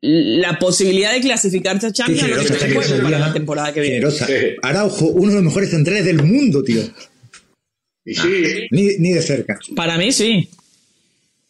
la 0.00 0.58
posibilidad 0.58 1.12
de 1.12 1.20
clasificarse 1.20 1.88
a 1.88 1.92
Champions 1.92 2.28
no 2.28 2.42
se 2.42 3.02
para 3.02 3.18
la 3.18 3.32
temporada 3.32 3.72
que 3.72 3.80
viene. 3.80 4.06
Araujo, 4.62 5.06
uno 5.06 5.30
de 5.30 5.34
los 5.36 5.44
mejores 5.44 5.70
centrales 5.70 6.04
del 6.04 6.22
mundo, 6.22 6.62
tío. 6.62 6.82
Sí. 8.14 8.68
Ni, 8.70 8.96
ni 8.98 9.12
de 9.12 9.22
cerca. 9.22 9.58
Para 9.74 9.96
mí 9.98 10.12
sí. 10.12 10.48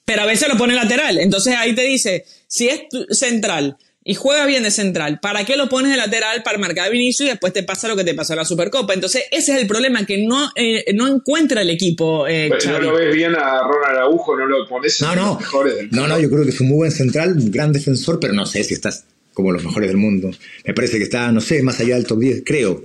Pero 0.05 0.23
a 0.23 0.27
veces 0.27 0.49
lo 0.49 0.57
pone 0.57 0.75
lateral. 0.75 1.19
Entonces 1.19 1.55
ahí 1.57 1.75
te 1.75 1.83
dice, 1.83 2.25
si 2.47 2.69
es 2.69 2.83
central 3.11 3.77
y 4.05 4.15
juega 4.15 4.47
bien 4.47 4.63
de 4.63 4.71
central, 4.71 5.19
¿para 5.21 5.45
qué 5.45 5.57
lo 5.57 5.69
pones 5.69 5.91
de 5.91 5.97
lateral 5.97 6.45
para 6.45 6.59
marcar 6.59 6.87
a 6.87 6.91
Vinicius 6.91 7.27
y 7.27 7.31
después 7.31 7.53
te 7.53 7.65
pasa 7.65 7.89
lo 7.89 7.97
que 7.97 8.05
te 8.05 8.15
pasó 8.15 8.35
en 8.35 8.39
la 8.39 8.45
Supercopa? 8.45 8.95
Entonces, 8.95 9.25
ese 9.33 9.55
es 9.55 9.61
el 9.61 9.67
problema, 9.67 10.07
que 10.07 10.25
no, 10.25 10.53
eh, 10.55 10.85
no 10.95 11.09
encuentra 11.09 11.63
el 11.63 11.71
equipo. 11.71 12.29
Eh, 12.29 12.47
pues 12.49 12.67
no 12.67 12.79
lo 12.79 12.95
ves 12.95 13.13
bien 13.13 13.35
a 13.35 13.63
Ronald 13.63 13.99
Araujo, 13.99 14.37
no 14.37 14.47
lo 14.47 14.69
pones 14.69 15.01
no, 15.03 15.17
no. 15.17 15.27
los 15.27 15.41
mejores 15.41 15.75
del 15.75 15.87
mundo. 15.89 16.03
No, 16.03 16.07
no, 16.07 16.21
yo 16.21 16.31
creo 16.31 16.45
que 16.45 16.51
es 16.51 16.61
un 16.61 16.69
muy 16.69 16.77
buen 16.77 16.93
central, 16.93 17.33
un 17.33 17.51
gran 17.51 17.73
defensor, 17.73 18.21
pero 18.21 18.33
no 18.33 18.47
sé 18.47 18.63
si 18.63 18.75
estás 18.75 19.05
como 19.35 19.51
los 19.51 19.65
mejores 19.65 19.89
del 19.89 19.99
mundo. 19.99 20.31
Me 20.65 20.73
parece 20.73 20.99
que 20.99 21.05
está, 21.05 21.33
no 21.33 21.41
sé, 21.41 21.63
más 21.63 21.81
allá 21.81 21.97
del 21.97 22.07
top 22.07 22.21
10, 22.21 22.43
creo. 22.47 22.85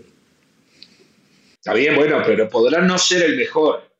Está 1.61 1.75
bien, 1.75 1.95
bueno, 1.95 2.23
pero 2.25 2.49
podrá 2.49 2.81
no 2.81 2.97
ser 2.97 3.23
el 3.23 3.37
mejor 3.37 3.91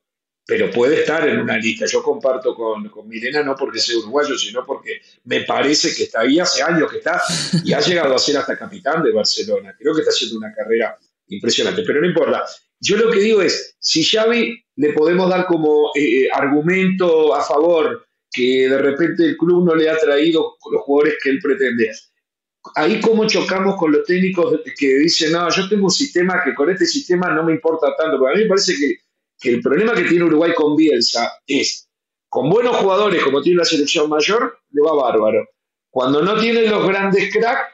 pero 0.46 0.70
puede 0.70 1.00
estar 1.00 1.28
en 1.28 1.40
una 1.40 1.56
lista. 1.56 1.86
Yo 1.86 2.02
comparto 2.02 2.54
con, 2.54 2.88
con 2.88 3.08
Milena 3.08 3.42
no 3.42 3.54
porque 3.54 3.78
sea 3.78 3.98
uruguayo, 3.98 4.36
sino 4.36 4.64
porque 4.64 5.00
me 5.24 5.42
parece 5.42 5.94
que 5.94 6.04
está 6.04 6.20
ahí 6.20 6.40
hace 6.40 6.62
años 6.62 6.90
que 6.90 6.98
está 6.98 7.22
y 7.64 7.72
ha 7.72 7.80
llegado 7.80 8.14
a 8.14 8.18
ser 8.18 8.36
hasta 8.36 8.58
capitán 8.58 9.02
de 9.02 9.12
Barcelona. 9.12 9.74
Creo 9.78 9.94
que 9.94 10.00
está 10.00 10.10
haciendo 10.10 10.38
una 10.38 10.52
carrera 10.52 10.98
impresionante, 11.28 11.82
pero 11.86 12.00
no 12.00 12.06
importa. 12.06 12.44
Yo 12.80 12.96
lo 12.96 13.10
que 13.10 13.20
digo 13.20 13.42
es, 13.42 13.76
si 13.78 14.04
Xavi 14.04 14.64
le 14.76 14.92
podemos 14.92 15.30
dar 15.30 15.46
como 15.46 15.92
eh, 15.94 16.28
argumento 16.32 17.34
a 17.34 17.42
favor 17.42 18.04
que 18.30 18.68
de 18.68 18.78
repente 18.78 19.24
el 19.24 19.36
club 19.36 19.64
no 19.64 19.74
le 19.74 19.88
ha 19.88 19.96
traído 19.96 20.56
los 20.70 20.82
jugadores 20.82 21.18
que 21.22 21.30
él 21.30 21.38
pretende, 21.40 21.92
ahí 22.74 23.00
cómo 23.00 23.26
chocamos 23.26 23.76
con 23.76 23.92
los 23.92 24.04
técnicos 24.04 24.60
que 24.78 24.98
dicen, 24.98 25.32
no, 25.32 25.50
yo 25.50 25.68
tengo 25.68 25.84
un 25.84 25.90
sistema 25.90 26.42
que 26.44 26.54
con 26.54 26.70
este 26.70 26.86
sistema 26.86 27.32
no 27.34 27.44
me 27.44 27.52
importa 27.52 27.94
tanto, 27.96 28.18
porque 28.18 28.34
a 28.34 28.36
mí 28.36 28.42
me 28.44 28.48
parece 28.48 28.74
que 28.74 28.96
que 29.42 29.50
el 29.50 29.60
problema 29.60 29.92
que 29.94 30.04
tiene 30.04 30.24
Uruguay 30.24 30.52
con 30.54 30.76
Bielsa 30.76 31.32
es, 31.46 31.88
con 32.28 32.48
buenos 32.48 32.76
jugadores 32.76 33.22
como 33.24 33.42
tiene 33.42 33.58
la 33.58 33.64
selección 33.64 34.08
mayor, 34.08 34.56
le 34.70 34.80
va 34.80 34.94
bárbaro. 34.94 35.48
Cuando 35.90 36.22
no 36.22 36.40
tiene 36.40 36.62
los 36.68 36.86
grandes 36.86 37.30
cracks, 37.32 37.72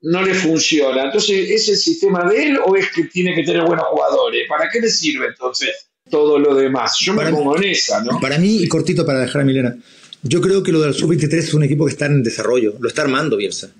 no 0.00 0.22
le 0.22 0.32
funciona. 0.32 1.04
Entonces, 1.04 1.50
¿es 1.50 1.68
el 1.68 1.76
sistema 1.76 2.28
de 2.28 2.42
él 2.42 2.58
o 2.64 2.74
es 2.74 2.90
que 2.90 3.04
tiene 3.04 3.34
que 3.34 3.44
tener 3.44 3.62
buenos 3.62 3.84
jugadores? 3.84 4.48
¿Para 4.48 4.68
qué 4.70 4.80
le 4.80 4.88
sirve 4.88 5.26
entonces 5.26 5.90
todo 6.10 6.38
lo 6.38 6.54
demás? 6.54 6.96
Yo 6.98 7.12
me 7.12 7.30
pongo 7.30 7.56
en 7.58 7.64
esa, 7.64 8.02
¿no? 8.02 8.18
Para 8.18 8.38
mí, 8.38 8.56
y 8.62 8.66
cortito 8.66 9.04
para 9.04 9.20
dejar 9.20 9.42
a 9.42 9.44
Milena, 9.44 9.76
yo 10.22 10.40
creo 10.40 10.62
que 10.62 10.72
lo 10.72 10.80
del 10.80 10.94
Sub-23 10.94 11.34
es 11.34 11.54
un 11.54 11.64
equipo 11.64 11.84
que 11.84 11.92
está 11.92 12.06
en 12.06 12.22
desarrollo, 12.22 12.74
lo 12.80 12.88
está 12.88 13.02
armando 13.02 13.36
Bielsa. 13.36 13.70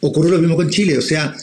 Ocurrió 0.00 0.32
lo 0.32 0.38
mismo 0.38 0.56
con 0.56 0.70
Chile, 0.70 0.98
o 0.98 1.02
sea, 1.02 1.34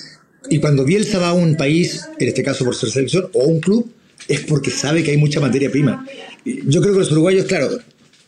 y 0.50 0.60
cuando 0.60 0.86
Bielsa 0.86 1.20
va 1.20 1.30
a 1.30 1.34
un 1.34 1.56
país, 1.56 2.02
en 2.20 2.28
este 2.28 2.44
caso 2.44 2.64
por 2.64 2.76
ser 2.76 2.90
selección, 2.90 3.30
o 3.34 3.46
un 3.46 3.60
club, 3.60 3.92
es 4.28 4.42
porque 4.42 4.72
sabe 4.72 5.04
que 5.04 5.12
hay 5.12 5.18
mucha 5.18 5.40
materia 5.40 5.70
prima. 5.70 6.06
Yo 6.46 6.82
creo 6.82 6.94
que 6.94 7.00
los 7.00 7.12
uruguayos, 7.12 7.46
claro, 7.46 7.70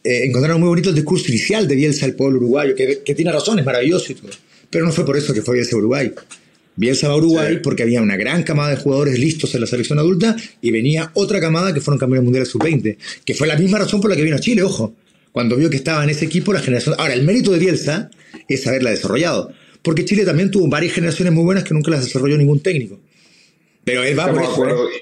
eh, 0.04 0.26
encontraron 0.26 0.60
muy 0.60 0.70
bonito 0.70 0.90
el 0.90 0.96
discurso 0.96 1.30
inicial 1.30 1.68
de 1.68 1.76
Bielsa 1.76 2.06
al 2.06 2.14
pueblo 2.14 2.38
uruguayo, 2.38 2.76
que, 2.76 3.02
que 3.04 3.16
tiene 3.16 3.32
razón, 3.32 3.60
es 3.60 3.66
maravilloso 3.66 4.12
y 4.12 4.16
todo. 4.16 4.32
Pero 4.70 4.86
no 4.86 4.92
fue 4.92 5.06
por 5.06 5.18
eso 5.18 5.34
que 5.34 5.42
fue 5.42 5.56
Bielsa 5.56 5.76
a 5.76 5.80
Uruguay. 5.80 6.12
Bielsa 6.78 7.08
va 7.08 7.16
a 7.16 7.18
Uruguay 7.18 7.60
porque 7.64 7.84
había 7.84 8.02
una 8.02 8.16
gran 8.16 8.44
camada 8.44 8.70
de 8.70 8.78
jugadores 8.78 9.18
listos 9.18 9.54
en 9.56 9.62
la 9.62 9.68
selección 9.68 9.98
adulta 9.98 10.36
y 10.62 10.72
venía 10.72 11.12
otra 11.16 11.40
camada 11.40 11.74
que 11.74 11.82
fueron 11.82 11.98
campeones 11.98 12.24
mundiales 12.24 12.50
sub-20, 12.50 12.98
que 13.26 13.34
fue 13.34 13.48
la 13.48 13.56
misma 13.56 13.80
razón 13.80 14.00
por 14.00 14.12
la 14.12 14.16
que 14.16 14.24
vino 14.24 14.36
a 14.36 14.40
Chile, 14.40 14.62
ojo. 14.62 14.96
Cuando 15.32 15.56
vio 15.56 15.70
que 15.70 15.78
estaba 15.78 16.04
en 16.04 16.12
ese 16.12 16.26
equipo 16.26 16.54
la 16.54 16.60
generación... 16.60 16.96
Ahora, 16.98 17.14
el 17.14 17.24
mérito 17.24 17.52
de 17.52 17.60
Bielsa 17.60 18.12
es 18.48 18.66
haberla 18.68 18.92
desarrollado, 18.92 19.52
porque 19.82 20.06
Chile 20.06 20.26
también 20.26 20.52
tuvo 20.52 20.68
varias 20.68 20.94
generaciones 20.94 21.34
muy 21.34 21.44
buenas 21.44 21.64
que 21.64 21.74
nunca 21.74 21.92
las 21.92 22.06
desarrolló 22.06 22.38
ningún 22.38 22.62
técnico. 22.62 23.00
Pero 23.84 24.04
él 24.04 24.18
va 24.18 24.32
por 24.32 24.44
eso. 24.44 24.90
¿eh? 24.90 25.02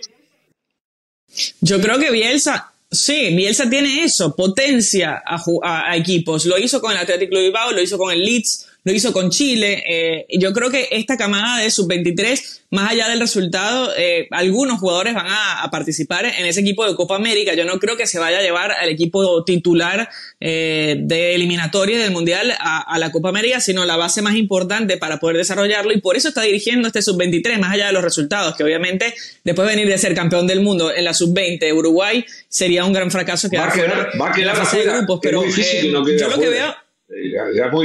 Yo 1.61 1.81
creo 1.81 1.99
que 1.99 2.11
Bielsa, 2.11 2.71
sí, 2.89 3.35
Bielsa 3.35 3.69
tiene 3.69 4.03
eso, 4.03 4.35
potencia 4.35 5.23
a, 5.25 5.41
a, 5.63 5.97
equipos. 5.97 6.45
Lo 6.45 6.57
hizo 6.57 6.79
con 6.79 6.91
el 6.91 6.99
Atlético 6.99 7.37
Bilbao, 7.37 7.71
lo 7.71 7.81
hizo 7.81 7.97
con 7.97 8.13
el 8.13 8.23
Leeds, 8.23 8.67
lo 8.85 8.93
hizo 8.93 9.11
con 9.11 9.31
Chile. 9.31 9.83
Eh, 9.87 10.27
yo 10.37 10.53
creo 10.53 10.69
que 10.69 10.87
esta 10.91 11.17
camada 11.17 11.61
de 11.61 11.71
sub-23, 11.71 12.61
más 12.69 12.91
allá 12.91 13.09
del 13.09 13.19
resultado, 13.19 13.91
eh, 13.97 14.27
algunos 14.29 14.79
jugadores 14.79 15.15
van 15.15 15.25
a, 15.27 15.67
participar 15.71 16.25
en 16.25 16.45
ese 16.45 16.61
equipo 16.61 16.87
de 16.87 16.95
Copa 16.95 17.15
América. 17.15 17.55
Yo 17.55 17.65
no 17.65 17.79
creo 17.79 17.97
que 17.97 18.05
se 18.05 18.19
vaya 18.19 18.37
a 18.37 18.41
llevar 18.41 18.71
al 18.71 18.87
equipo 18.87 19.43
titular 19.43 20.07
eh, 20.39 20.97
de 20.99 21.33
eliminatoria 21.33 21.99
del 21.99 22.11
Mundial 22.11 22.53
a, 22.59 22.97
la 22.99 23.11
Copa 23.11 23.29
América, 23.29 23.59
sino 23.59 23.83
la 23.85 23.97
base 23.97 24.21
más 24.21 24.35
importante 24.35 24.97
para 24.97 25.19
poder 25.19 25.37
desarrollarlo. 25.37 25.91
Y 25.91 25.99
por 25.99 26.15
eso 26.15 26.27
está 26.27 26.43
dirigiendo 26.43 26.87
este 26.87 27.01
sub-23, 27.01 27.57
más 27.57 27.73
allá 27.73 27.87
de 27.87 27.93
los 27.93 28.03
resultados, 28.03 28.55
que 28.55 28.63
obviamente 28.63 29.15
después 29.43 29.67
de 29.67 29.75
venir 29.75 29.91
de 29.91 29.97
ser 29.97 30.13
campeón 30.13 30.45
del 30.45 30.61
mundo 30.61 30.93
en 30.93 31.03
la 31.03 31.15
sub-20 31.15 31.73
Uruguay 31.73 32.23
sería 32.47 32.85
un 32.85 32.93
gran 32.93 33.09
fracaso 33.09 33.49
quedar 33.49 33.71
fuera 33.71 34.11
en 34.37 34.45
la 34.45 34.55
fase 34.55 34.77
de 34.77 34.83
grupos. 34.85 35.19
Pero 35.23 35.43
yo 35.43 36.29
lo 36.29 36.39
que 36.39 36.49
veo... 36.49 36.75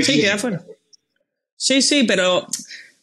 sí, 0.02 0.20
queda 0.20 0.36
fuera. 0.36 0.62
Sí, 1.60 1.82
sí, 1.82 2.04
pero 2.04 2.46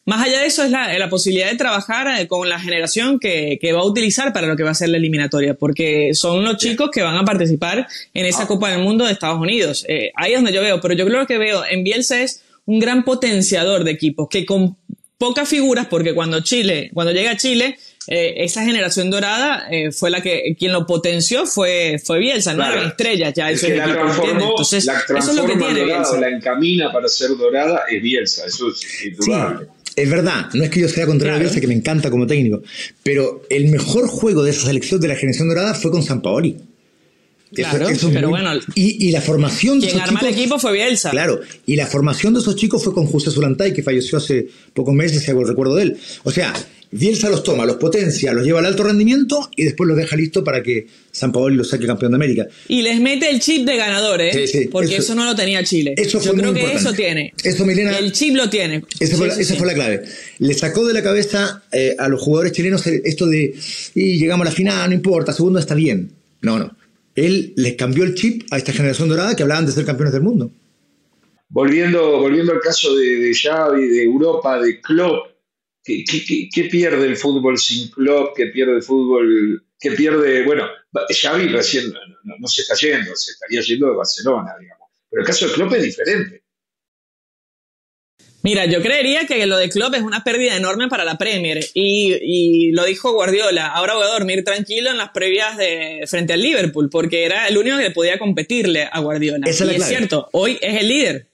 más 0.06 0.26
allá 0.26 0.40
de 0.40 0.48
eso 0.48 0.64
es 0.64 0.72
la, 0.72 0.98
la 0.98 1.10
posibilidad 1.10 1.52
de 1.52 1.58
trabajar 1.58 2.20
eh, 2.20 2.28
con 2.28 2.50
la 2.50 2.60
generación 2.60 3.20
que, 3.20 3.60
que, 3.62 3.72
va 3.72 3.82
a 3.82 3.86
utilizar 3.86 4.34
para 4.34 4.48
lo 4.48 4.56
que 4.56 4.64
va 4.64 4.72
a 4.72 4.74
ser 4.74 4.90
la 4.90 4.98
eliminatoria, 4.98 5.54
porque 5.54 6.16
son 6.16 6.44
los 6.44 6.58
chicos 6.58 6.90
que 6.92 7.04
van 7.04 7.18
a 7.18 7.24
participar 7.24 7.88
en 8.16 8.26
esa 8.26 8.44
ah. 8.44 8.48
Copa 8.48 8.72
del 8.72 8.82
Mundo 8.82 9.06
de 9.06 9.12
Estados 9.12 9.40
Unidos. 9.40 9.86
Eh, 9.88 10.12
ahí 10.16 10.32
es 10.32 10.40
donde 10.40 10.54
yo 10.54 10.64
veo, 10.64 10.82
pero 10.82 10.96
yo 10.96 11.06
creo 11.06 11.28
que 11.28 11.38
veo 11.38 11.64
en 11.70 11.84
Bielsa 11.84 12.20
es 12.20 12.42
un 12.66 12.80
gran 12.80 13.06
potenciador 13.06 13.84
de 13.84 13.92
equipos 13.92 14.28
que 14.28 14.44
con 14.44 14.76
pocas 15.20 15.48
figuras, 15.48 15.86
porque 15.86 16.16
cuando 16.16 16.40
Chile, 16.42 16.90
cuando 16.96 17.14
llega 17.14 17.30
a 17.30 17.38
Chile, 17.38 17.78
eh, 18.10 18.46
esa 18.46 18.64
generación 18.64 19.10
dorada 19.10 19.68
eh, 19.70 19.92
fue 19.92 20.10
la 20.10 20.22
que 20.22 20.56
quien 20.58 20.72
lo 20.72 20.86
potenció 20.86 21.46
fue, 21.46 22.00
fue 22.02 22.20
Bielsa, 22.20 22.54
no 22.54 22.66
eran 22.66 22.88
estrellas 22.88 23.34
ya 23.36 23.52
eso 23.52 23.68
la 23.68 23.84
transformó, 23.84 24.52
Entonces, 24.52 24.86
la 24.86 24.94
eso 25.00 25.32
es 25.32 25.36
lo 25.36 25.46
que 25.46 25.58
tiene 25.58 25.84
Bielsa. 25.84 26.18
la 26.18 26.30
encamina 26.30 26.92
para 26.94 27.10
ser 27.10 27.32
dorada 27.32 27.82
es 27.92 28.02
Bielsa, 28.02 28.46
eso 28.46 28.70
es 28.70 29.06
indudable. 29.06 29.68
Es 29.94 30.10
verdad, 30.10 30.48
no 30.54 30.64
es 30.64 30.70
que 30.70 30.80
yo 30.80 30.88
sea 30.88 31.06
contra 31.06 31.30
claro. 31.30 31.42
Bielsa, 31.42 31.60
que 31.60 31.68
me 31.68 31.74
encanta 31.74 32.10
como 32.10 32.26
técnico, 32.26 32.62
pero 33.04 33.44
el 33.50 33.68
mejor 33.68 34.08
juego 34.08 34.42
de 34.42 34.52
esa 34.52 34.68
selección 34.68 35.02
de 35.02 35.10
la 35.10 35.16
generación 35.16 35.50
dorada 35.50 35.74
fue 35.74 35.92
con 35.92 36.02
San 36.02 36.22
Paoli. 36.22 36.56
Claro, 37.54 37.88
pero 38.14 38.30
bueno. 38.30 38.52
Y, 38.76 39.10
la 39.12 39.22
formación 39.22 39.80
de 39.80 39.88
esos 39.88 40.04
chicos. 40.04 40.22
el 40.22 40.28
equipo 40.30 40.60
fue 40.60 40.74
Bielsa. 40.74 41.12
Claro, 41.12 41.40
y 41.66 41.76
la 41.76 41.88
formación 41.88 42.34
de 42.34 42.42
esos 42.42 42.56
chicos 42.56 42.84
fue 42.84 42.94
con 42.94 43.06
José 43.06 43.32
Zulantay, 43.32 43.74
que 43.74 43.84
falleció 43.84 44.18
hace 44.18 44.48
pocos 44.74 44.94
meses, 44.94 45.24
si 45.24 45.32
hago 45.32 45.42
el 45.42 45.48
recuerdo 45.48 45.76
de 45.76 45.84
él. 45.84 45.98
O 46.24 46.32
sea, 46.32 46.54
Bielsa 46.92 47.30
los 47.30 47.44
toma, 47.44 47.66
los 47.66 47.76
potencia, 47.76 48.32
los 48.34 48.46
lleva 48.46 48.60
al 48.60 48.66
alto 48.66 48.84
rendimiento 48.84 49.50
y 49.56 49.66
después 49.66 49.88
los 49.88 49.98
deja 49.98 50.16
listo 50.16 50.44
para 50.44 50.64
que 50.64 50.88
San 51.12 51.32
Paoli 51.32 51.56
los 51.58 51.70
saque 51.70 51.86
campeón 51.86 52.12
de 52.12 52.16
América. 52.16 52.48
Y 52.70 52.82
les 52.82 53.02
mete 53.02 53.30
el 53.30 53.42
chip 53.42 53.66
de 53.66 53.76
ganador, 53.76 54.22
¿eh? 54.22 54.32
Sí, 54.32 54.48
sí, 54.48 54.68
porque 54.72 54.98
eso, 54.98 55.14
no 55.14 55.26
lo 55.26 55.36
tenía 55.36 55.64
Chile. 55.64 55.96
Eso 55.98 56.22
Yo 56.22 56.34
creo 56.34 56.54
que 56.54 56.74
eso 56.74 56.94
tiene. 56.94 57.34
Eso, 57.44 57.66
Milena. 57.66 57.98
El 57.98 58.14
chip 58.14 58.36
lo 58.36 58.50
tiene. 58.50 58.84
Esa, 59.00 59.18
fue, 59.18 59.68
la, 59.68 59.74
clave. 59.74 60.04
Le 60.40 60.54
sacó 60.54 60.86
de 60.86 60.94
la 60.94 61.04
cabeza 61.04 61.64
eh, 61.72 61.96
a 62.00 62.08
los 62.08 62.22
jugadores 62.22 62.54
chilenos 62.54 62.88
esto 62.88 63.26
de 63.26 63.54
y 63.96 64.18
llegamos 64.18 64.48
a 64.48 64.50
la 64.50 64.56
final, 64.56 64.90
no 64.90 64.96
importa, 64.96 65.34
segundo 65.34 65.60
está 65.60 65.76
bien. 65.76 66.12
No, 66.42 66.58
no. 66.58 66.76
Él 67.16 67.54
les 67.58 67.76
cambió 67.76 68.04
el 68.04 68.16
chip 68.16 68.44
a 68.52 68.58
esta 68.58 68.72
generación 68.72 69.10
dorada 69.10 69.36
que 69.36 69.44
hablaban 69.44 69.66
de 69.66 69.72
ser 69.72 69.86
campeones 69.86 70.14
del 70.14 70.22
mundo. 70.22 70.52
Volviendo, 71.50 72.20
volviendo 72.20 72.54
al 72.54 72.60
caso 72.60 72.96
de, 72.96 73.18
de 73.18 73.34
Xavi, 73.34 73.88
de 73.88 74.04
Europa, 74.04 74.62
de 74.62 74.80
Klopp, 74.82 75.37
¿Qué, 75.88 76.64
pierde 76.70 77.06
el 77.06 77.16
fútbol 77.16 77.58
sin 77.58 77.90
club? 77.90 78.32
¿Qué 78.36 78.48
pierde 78.48 78.74
el 78.74 78.84
fútbol? 78.84 79.64
¿Qué 79.80 79.92
pierde? 79.92 80.44
Bueno, 80.44 80.68
Xavi 81.10 81.48
recién 81.48 81.94
no, 82.24 82.48
se 82.48 82.62
está 82.62 82.76
yendo, 82.76 83.16
se 83.16 83.32
estaría 83.32 83.62
yendo 83.62 83.88
de 83.88 83.96
Barcelona, 83.96 84.54
digamos. 84.60 84.90
Pero 85.10 85.22
el 85.22 85.28
caso 85.28 85.48
de 85.48 85.54
Klopp 85.54 85.74
es 85.76 85.84
diferente. 85.84 86.44
Mira, 88.44 88.66
yo 88.66 88.82
creería 88.82 89.26
que 89.26 89.46
lo 89.46 89.58
de 89.58 89.70
Klopp 89.70 89.96
es 89.96 90.02
una 90.02 90.24
pérdida 90.24 90.58
enorme 90.58 90.90
para 90.90 91.06
la 91.06 91.18
Premier 91.18 91.66
y, 91.74 92.72
lo 92.72 92.84
dijo 92.86 93.14
Guardiola. 93.14 93.68
Ahora 93.68 93.96
voy 93.96 94.04
a 94.04 94.12
dormir 94.12 94.44
tranquilo 94.44 94.90
en 94.90 94.98
las 94.98 95.12
previas 95.12 95.58
de 95.58 96.04
frente 96.08 96.34
al 96.34 96.42
Liverpool 96.42 96.90
porque 96.90 97.24
era 97.24 97.48
el 97.48 97.58
único 97.58 97.78
que 97.78 97.92
podía 97.92 98.20
competirle 98.20 98.90
a 98.92 99.00
Guardiola. 99.00 99.48
y 99.48 99.50
es 99.50 99.86
cierto, 99.86 100.28
hoy 100.34 100.60
es 100.62 100.82
el 100.82 100.88
líder, 100.88 101.28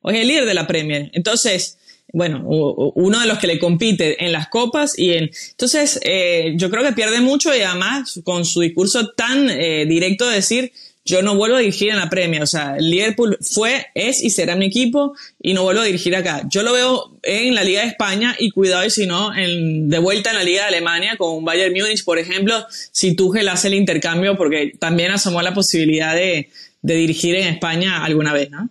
hoy 0.00 0.16
es 0.16 0.20
el 0.22 0.28
líder 0.28 0.46
de 0.46 0.54
la 0.54 0.66
Premier. 0.66 1.10
Entonces, 1.12 1.77
bueno, 2.12 2.42
uno 2.46 3.20
de 3.20 3.26
los 3.26 3.38
que 3.38 3.46
le 3.46 3.58
compite 3.58 4.24
en 4.24 4.32
las 4.32 4.48
copas 4.48 4.98
y 4.98 5.12
en... 5.12 5.30
Entonces, 5.50 6.00
eh, 6.02 6.54
yo 6.56 6.70
creo 6.70 6.82
que 6.82 6.92
pierde 6.92 7.20
mucho 7.20 7.54
y 7.54 7.60
además 7.60 8.20
con 8.24 8.44
su 8.44 8.60
discurso 8.60 9.10
tan 9.10 9.50
eh, 9.50 9.84
directo 9.86 10.26
de 10.26 10.36
decir, 10.36 10.72
yo 11.04 11.22
no 11.22 11.36
vuelvo 11.36 11.56
a 11.56 11.60
dirigir 11.60 11.88
en 11.88 11.96
la 11.96 12.10
Premier, 12.10 12.42
o 12.42 12.46
sea, 12.46 12.76
Liverpool 12.78 13.38
fue, 13.40 13.86
es 13.94 14.22
y 14.22 14.28
será 14.28 14.56
mi 14.56 14.66
equipo 14.66 15.14
y 15.40 15.54
no 15.54 15.62
vuelvo 15.62 15.80
a 15.80 15.84
dirigir 15.84 16.14
acá. 16.14 16.42
Yo 16.50 16.62
lo 16.62 16.74
veo 16.74 17.18
en 17.22 17.54
la 17.54 17.64
Liga 17.64 17.80
de 17.80 17.88
España 17.88 18.36
y 18.38 18.50
cuidado 18.50 18.84
y 18.84 18.90
si 18.90 19.06
no, 19.06 19.34
en, 19.34 19.88
de 19.88 19.98
vuelta 19.98 20.30
en 20.30 20.36
la 20.36 20.44
Liga 20.44 20.62
de 20.62 20.68
Alemania 20.68 21.16
con 21.16 21.44
Bayern 21.44 21.72
Múnich, 21.72 22.04
por 22.04 22.18
ejemplo, 22.18 22.62
si 22.70 23.14
Tuchel 23.16 23.48
hace 23.48 23.68
el 23.68 23.74
intercambio 23.74 24.36
porque 24.36 24.72
también 24.78 25.10
asomó 25.10 25.40
la 25.40 25.54
posibilidad 25.54 26.14
de, 26.14 26.50
de 26.82 26.94
dirigir 26.94 27.36
en 27.36 27.48
España 27.48 28.04
alguna 28.04 28.34
vez, 28.34 28.50
¿no? 28.50 28.68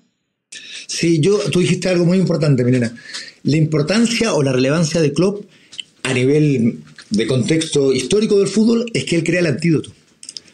Sí, 0.87 1.19
yo, 1.19 1.37
tú 1.51 1.59
dijiste 1.59 1.89
algo 1.89 2.05
muy 2.05 2.17
importante, 2.17 2.63
Milena. 2.63 2.95
La 3.43 3.57
importancia 3.57 4.33
o 4.33 4.43
la 4.43 4.51
relevancia 4.53 5.01
de 5.01 5.13
Klopp 5.13 5.45
a 6.03 6.13
nivel 6.13 6.79
de 7.09 7.27
contexto 7.27 7.93
histórico 7.93 8.37
del 8.39 8.47
fútbol 8.47 8.85
es 8.93 9.05
que 9.05 9.15
él 9.15 9.23
crea 9.23 9.41
el 9.41 9.47
antídoto 9.47 9.91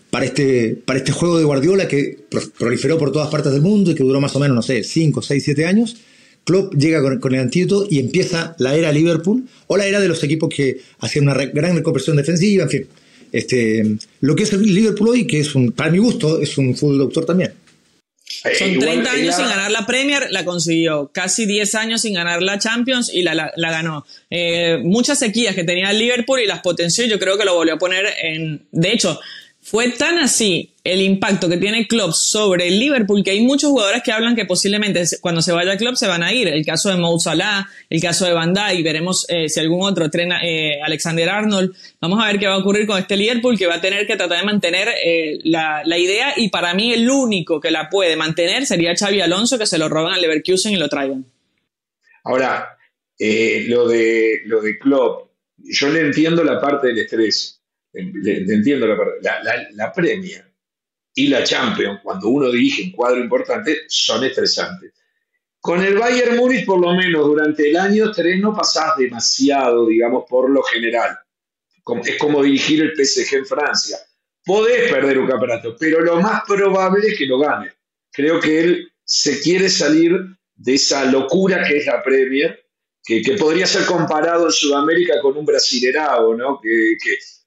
para 0.10 0.26
este, 0.26 0.76
para 0.76 1.00
este 1.00 1.12
juego 1.12 1.40
de 1.40 1.44
Guardiola 1.44 1.88
que 1.88 2.20
proliferó 2.60 3.00
por 3.00 3.12
todas 3.12 3.30
partes 3.30 3.52
del 3.52 3.62
mundo 3.62 3.92
y 3.92 3.96
que 3.96 4.04
duró 4.04 4.22
más 4.22 4.36
o 4.36 4.40
menos, 4.40 4.56
no 4.56 4.62
sé, 4.62 4.84
5, 4.84 5.22
6, 5.22 5.44
7 5.44 5.66
años. 5.66 5.98
Klopp 6.44 6.76
llega 6.76 7.02
con, 7.20 7.34
el 7.34 7.40
antídoto 7.40 7.88
y 7.90 8.00
empieza 8.00 8.56
la 8.60 8.76
era 8.76 8.92
Liverpool 8.92 9.46
o 9.68 9.78
la 9.78 9.88
era 9.88 10.00
de 10.00 10.08
los 10.08 10.24
equipos 10.24 10.54
que 10.54 10.82
hacían 11.00 11.28
una 11.28 11.34
gran 11.46 11.76
reconversión 11.76 12.18
defensiva, 12.18 12.64
en 12.66 12.70
fin. 12.70 12.88
Este, 13.32 13.98
lo 14.20 14.36
que 14.36 14.44
es 14.44 14.54
el 14.54 14.62
Liverpool 14.62 15.10
hoy, 15.10 15.26
que 15.26 15.40
es 15.40 15.56
un, 15.56 15.72
para 15.72 15.90
mi 15.90 15.98
gusto, 15.98 16.40
es 16.40 16.58
un 16.60 16.76
fútbol 16.76 17.00
doctor 17.00 17.26
también. 17.26 17.54
Son 18.58 18.80
30 18.80 19.12
años 19.12 19.36
sin 19.36 19.46
ganar 19.46 19.72
la 19.72 19.86
Premier, 19.86 20.28
la 20.32 20.46
consiguió. 20.46 21.12
Casi 21.14 21.46
10 21.46 21.76
años 21.76 22.02
sin 22.02 22.14
ganar 22.14 22.42
la 22.42 22.60
Champions 22.60 23.14
y 23.14 23.22
la, 23.22 23.52
la, 23.56 23.72
ganó. 23.72 24.06
Eh, 24.30 24.80
muchas 24.84 25.20
sequías 25.20 25.56
que 25.56 25.64
tenía 25.64 25.92
el 25.92 26.00
Liverpool 26.00 26.40
y 26.40 26.48
las 26.48 26.62
potenció. 26.62 27.06
Yo 27.06 27.20
creo 27.20 27.38
que 27.38 27.46
lo 27.46 27.56
volvió 27.56 27.76
a 27.76 27.78
poner 27.78 28.06
en. 28.22 28.66
De 28.72 28.92
hecho, 28.92 29.20
fue 29.64 29.92
tan 29.92 30.18
así 30.18 30.76
el 30.84 31.02
impacto 31.02 31.48
que 31.48 31.56
tiene 31.56 31.88
Klopp 31.88 32.12
sobre 32.12 32.68
el 32.68 32.80
Liverpool 32.80 33.24
que 33.24 33.32
hay 33.32 33.42
muchos 33.46 33.70
jugadores 33.70 34.04
que 34.04 34.12
hablan 34.12 34.36
que 34.36 34.44
posiblemente 34.44 35.06
cuando 35.22 35.42
se 35.42 35.54
vaya 35.54 35.78
Klopp 35.78 35.96
se 35.96 36.06
van 36.06 36.22
a 36.22 36.34
ir. 36.34 36.50
El 36.50 36.66
caso 36.66 36.90
de 36.90 36.98
Mo 36.98 37.18
el 37.90 38.02
caso 38.02 38.26
de 38.26 38.34
Van 38.34 38.54
Dijk, 38.54 38.84
veremos 38.84 39.26
eh, 39.30 39.48
si 39.48 39.62
algún 39.62 39.90
otro 39.90 40.10
trena 40.10 40.42
eh, 40.44 40.82
Alexander 40.84 41.30
Arnold. 41.30 41.74
Vamos 42.02 42.22
a 42.22 42.28
ver 42.28 42.40
qué 42.40 42.48
va 42.48 42.56
a 42.56 42.58
ocurrir 42.58 42.86
con 42.86 43.00
este 43.00 43.16
Liverpool 43.16 43.58
que 43.58 43.66
va 43.66 43.76
a 43.76 43.82
tener 43.82 44.06
que 44.06 44.18
tratar 44.18 44.40
de 44.40 44.46
mantener 44.46 44.90
eh, 45.02 45.40
la, 45.46 45.82
la, 45.86 45.98
idea 45.98 46.34
y 46.36 46.50
para 46.50 46.74
mí 46.74 46.94
el 46.94 47.10
único 47.10 47.62
que 47.62 47.72
la 47.72 47.90
puede 47.90 48.18
mantener 48.18 48.66
sería 48.66 48.94
Xavi 48.94 49.22
Alonso 49.22 49.58
que 49.58 49.66
se 49.66 49.78
lo 49.78 49.88
roban 49.88 50.14
al 50.14 50.22
Leverkusen 50.22 50.74
y 50.74 50.76
lo 50.76 50.90
traigan. 50.90 51.26
Ahora, 52.26 52.78
lo 53.18 53.88
de 53.88 54.42
lo 54.46 54.62
de 54.62 54.78
Klopp, 54.78 55.30
yo 55.58 55.88
le 55.88 56.02
entiendo 56.02 56.44
la 56.44 56.60
parte 56.60 56.88
del 56.88 57.00
estrés 57.00 57.53
entiendo 57.94 58.88
la, 58.88 59.44
la, 59.44 59.94
y 61.16 61.28
la 61.28 61.44
Champions, 61.44 62.00
cuando 62.04 62.30
uno 62.30 62.52
dirige 62.52 62.84
un 62.84 62.92
cuadro 62.92 63.20
importante, 63.20 63.82
son 63.88 64.24
estresantes. 64.24 64.94
Con 65.60 65.82
el 65.84 65.98
Bayern 65.98 66.36
Múnich, 66.36 66.66
por 66.66 66.80
lo 66.80 66.94
menos 66.94 67.26
durante 67.26 67.70
el 67.70 67.78
año 67.78 68.12
3, 68.12 68.40
no 68.40 68.54
pasás 68.54 68.98
demasiado, 68.98 69.88
digamos, 69.88 70.26
por 70.28 70.50
lo 70.50 70.62
general. 70.64 71.18
Es 72.04 72.18
como 72.18 72.44
dirigir 72.44 72.82
el 72.82 72.94
PSG 72.96 73.36
en 73.36 73.46
Francia. 73.46 73.98
Podés 74.44 74.92
perder 74.92 75.20
un 75.20 75.28
campeonato, 75.28 75.76
pero 75.80 76.02
lo 76.02 76.20
más 76.20 76.42
probable 76.46 77.08
es 77.08 77.18
que 77.18 77.26
lo 77.26 77.40
gane. 77.40 77.72
Creo 78.12 78.40
que 78.40 78.60
él 78.60 78.92
se 79.06 79.40
quiere 79.42 79.70
salir 79.70 80.14
de 80.56 80.74
esa 80.74 81.06
locura 81.06 81.64
que 81.66 81.78
es 81.78 81.86
la 81.86 82.04
Premier, 82.04 82.60
que, 83.06 83.22
podría 83.38 83.66
ser 83.66 83.86
comparado 83.86 84.48
en 84.48 84.52
Sudamérica 84.52 85.22
con 85.22 85.38
un 85.38 85.46
brasilerado, 85.46 86.36
¿no? 86.36 86.60
Que, 86.62 86.98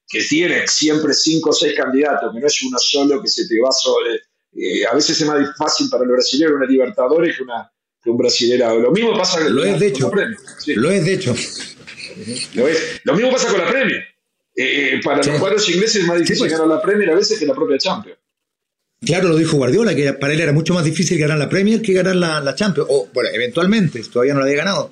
tiene 0.06 0.66
siempre 0.66 1.12
cinco 1.14 1.50
o 1.50 1.52
seis 1.52 1.74
candidatos, 1.76 2.32
que 2.32 2.40
no 2.40 2.46
es 2.46 2.62
uno 2.62 2.78
solo 2.78 3.22
que 3.22 3.28
se 3.28 3.46
te 3.46 3.60
va 3.60 3.72
solo. 3.72 4.14
Eh, 4.52 4.86
a 4.86 4.94
veces 4.94 5.20
es 5.20 5.26
más 5.26 5.56
fácil 5.56 5.88
para 5.90 6.04
los 6.04 6.12
brasileños 6.12 6.54
una 6.54 6.66
Libertadores 6.66 7.36
que, 7.36 7.42
una, 7.42 7.70
que 8.02 8.10
un 8.10 8.16
brasilerado. 8.16 8.80
Lo 8.80 8.90
mismo 8.90 9.16
pasa 9.16 9.40
lo 9.48 9.64
es 9.64 9.78
de 9.78 9.88
hecho. 9.88 10.10
Lo 10.66 10.90
es 10.90 11.04
de 11.04 11.12
hecho. 11.12 11.34
Lo, 13.04 13.14
mismo 13.14 13.30
pasa 13.30 13.48
con 13.48 13.58
la 13.58 13.68
Premier. 13.68 14.04
Eh, 14.54 14.94
eh, 14.94 15.00
para 15.04 15.22
los 15.22 15.38
cuadros 15.38 15.68
ingleses 15.68 15.96
es 15.96 16.06
más 16.06 16.18
difícil 16.18 16.38
pues. 16.38 16.52
ganar 16.52 16.68
la 16.68 16.80
Premier 16.80 17.10
a 17.10 17.14
veces 17.14 17.38
que 17.38 17.44
la 17.44 17.54
propia 17.54 17.76
Champions. 17.76 18.18
Claro, 19.04 19.28
lo 19.28 19.36
dijo 19.36 19.58
Guardiola, 19.58 19.94
que 19.94 20.14
para 20.14 20.32
él 20.32 20.40
era 20.40 20.52
mucho 20.52 20.72
más 20.72 20.84
difícil 20.84 21.18
ganar 21.18 21.36
la 21.36 21.50
Premier 21.50 21.82
que 21.82 21.92
ganar 21.92 22.16
la, 22.16 22.40
la 22.40 22.54
Champions. 22.54 22.88
O, 22.90 23.08
bueno, 23.12 23.28
eventualmente, 23.34 24.02
todavía 24.04 24.32
no 24.32 24.40
la 24.40 24.46
había 24.46 24.56
ganado. 24.56 24.90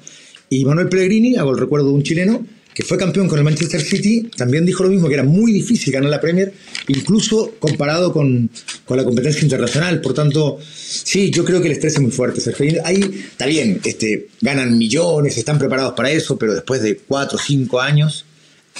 Y 0.50 0.64
Manuel 0.66 0.90
Pellegrini, 0.90 1.37
hago 1.37 1.52
el 1.52 1.59
recuerdo 1.59 1.88
de 1.88 1.94
un 1.94 2.02
chileno, 2.02 2.47
que 2.74 2.82
fue 2.82 2.98
campeón 2.98 3.28
con 3.28 3.38
el 3.38 3.44
Manchester 3.44 3.80
City, 3.80 4.28
también 4.36 4.66
dijo 4.66 4.82
lo 4.82 4.90
mismo, 4.90 5.06
que 5.06 5.14
era 5.14 5.22
muy 5.22 5.52
difícil 5.52 5.92
ganar 5.92 6.10
la 6.10 6.20
Premier, 6.20 6.52
incluso 6.88 7.54
comparado 7.60 8.12
con, 8.12 8.50
con 8.84 8.96
la 8.96 9.04
competencia 9.04 9.42
internacional. 9.42 10.00
Por 10.00 10.12
tanto, 10.12 10.58
sí, 10.60 11.30
yo 11.30 11.44
creo 11.44 11.60
que 11.60 11.68
el 11.68 11.72
estrés 11.74 11.94
es 11.94 12.00
muy 12.00 12.10
fuerte. 12.10 12.42
Ahí 12.84 13.00
está 13.30 13.46
bien, 13.46 13.80
este, 13.84 14.26
ganan 14.40 14.76
millones, 14.76 15.38
están 15.38 15.58
preparados 15.58 15.94
para 15.94 16.10
eso, 16.10 16.36
pero 16.36 16.52
después 16.52 16.82
de 16.82 16.96
cuatro 16.96 17.38
o 17.38 17.40
cinco 17.40 17.80
años, 17.80 18.24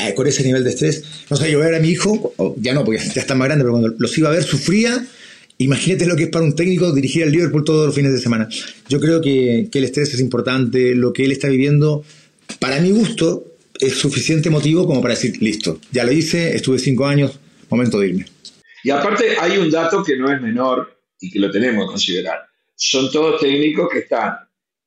eh, 0.01 0.13
con 0.13 0.27
ese 0.27 0.43
nivel 0.43 0.65
de 0.65 0.71
estrés, 0.71 1.05
no 1.31 1.37
sé, 1.37 1.53
yo 1.53 1.61
ver 1.61 1.77
a 1.77 1.79
mi 1.79 1.91
hijo, 1.91 2.35
ya 2.59 2.75
no, 2.75 2.85
porque 2.85 3.01
ya 3.01 3.21
está 3.21 3.37
más 3.37 3.47
grande, 3.47 3.63
pero 3.63 3.73
cuando 3.73 3.95
los 3.97 4.19
iba 4.19 4.29
a 4.29 4.33
ver, 4.33 4.43
sufría. 4.43 5.07
Imagínate 5.59 6.07
lo 6.07 6.17
que 6.17 6.25
es 6.25 6.31
para 6.31 6.45
un 6.45 6.57
técnico 6.57 6.93
dirigir 6.93 7.23
al 7.23 7.31
Liverpool 7.31 7.63
todos 7.63 7.87
los 7.87 7.95
fines 7.95 8.13
de 8.13 8.19
semana. 8.19 8.49
Yo 8.89 8.99
creo 8.99 9.21
que, 9.21 9.69
que 9.71 9.79
el 9.79 9.85
estrés 9.85 10.13
es 10.13 10.19
importante, 10.19 10.97
lo 10.97 11.13
que 11.13 11.25
él 11.25 11.31
está 11.31 11.47
viviendo, 11.47 12.03
para 12.59 12.81
mi 12.81 12.91
gusto, 12.91 13.54
es 13.79 13.99
suficiente 13.99 14.51
motivo 14.51 14.87
como 14.87 15.01
para 15.03 15.15
decir, 15.15 15.41
listo, 15.41 15.81
ya 15.91 16.05
lo 16.05 16.13
hice, 16.13 16.55
estuve 16.55 16.79
cinco 16.79 17.07
años, 17.07 17.39
momento 17.69 17.99
de 17.99 18.09
irme. 18.09 18.27
Y 18.83 18.91
aparte 18.91 19.37
hay 19.41 19.59
un 19.59 19.71
dato 19.71 20.03
que 20.05 20.17
no 20.17 20.31
es 20.33 20.41
menor 20.41 21.01
y 21.21 21.31
que 21.31 21.39
lo 21.39 21.51
tenemos 21.51 21.85
que 21.85 21.93
considerar. 21.93 22.41
Son 22.77 23.11
todos 23.11 23.41
técnicos 23.41 23.89
que 23.91 24.01
están 24.01 24.37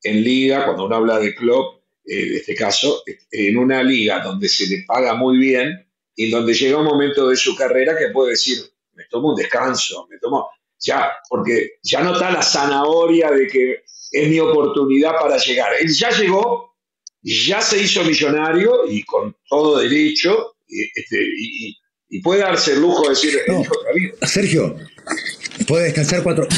en 0.03 0.23
liga, 0.23 0.65
cuando 0.65 0.85
uno 0.85 0.95
habla 0.95 1.19
de 1.19 1.33
club, 1.33 1.81
en 2.05 2.35
este 2.35 2.55
caso, 2.55 3.03
en 3.31 3.57
una 3.57 3.83
liga 3.83 4.19
donde 4.23 4.47
se 4.47 4.67
le 4.67 4.83
paga 4.87 5.15
muy 5.15 5.37
bien 5.37 5.85
y 6.15 6.29
donde 6.29 6.53
llega 6.53 6.77
un 6.77 6.85
momento 6.85 7.27
de 7.27 7.35
su 7.35 7.55
carrera 7.55 7.97
que 7.97 8.09
puede 8.09 8.31
decir, 8.31 8.57
me 8.93 9.03
tomo 9.09 9.29
un 9.29 9.35
descanso, 9.35 10.07
me 10.09 10.17
tomo, 10.17 10.49
ya, 10.79 11.11
porque 11.29 11.79
ya 11.83 12.01
no 12.01 12.13
está 12.13 12.31
la 12.31 12.41
zanahoria 12.41 13.31
de 13.31 13.47
que 13.47 13.83
es 14.11 14.29
mi 14.29 14.39
oportunidad 14.39 15.13
para 15.19 15.37
llegar. 15.37 15.71
Él 15.79 15.93
ya 15.93 16.09
llegó, 16.11 16.76
ya 17.27 17.61
se 17.61 17.81
hizo 17.81 18.03
millonario 18.03 18.89
y 18.89 19.03
con 19.03 19.35
todo 19.49 19.79
derecho, 19.79 20.55
y, 20.67 20.83
este, 20.83 22.21
puede 22.23 22.41
darse 22.41 22.73
el 22.73 22.81
lujo 22.81 23.03
de 23.03 23.09
decir, 23.09 23.39
no, 23.47 23.63
Sergio, 24.25 24.75
Puede 25.67 25.85
descansar 25.85 26.23
cuatro. 26.23 26.47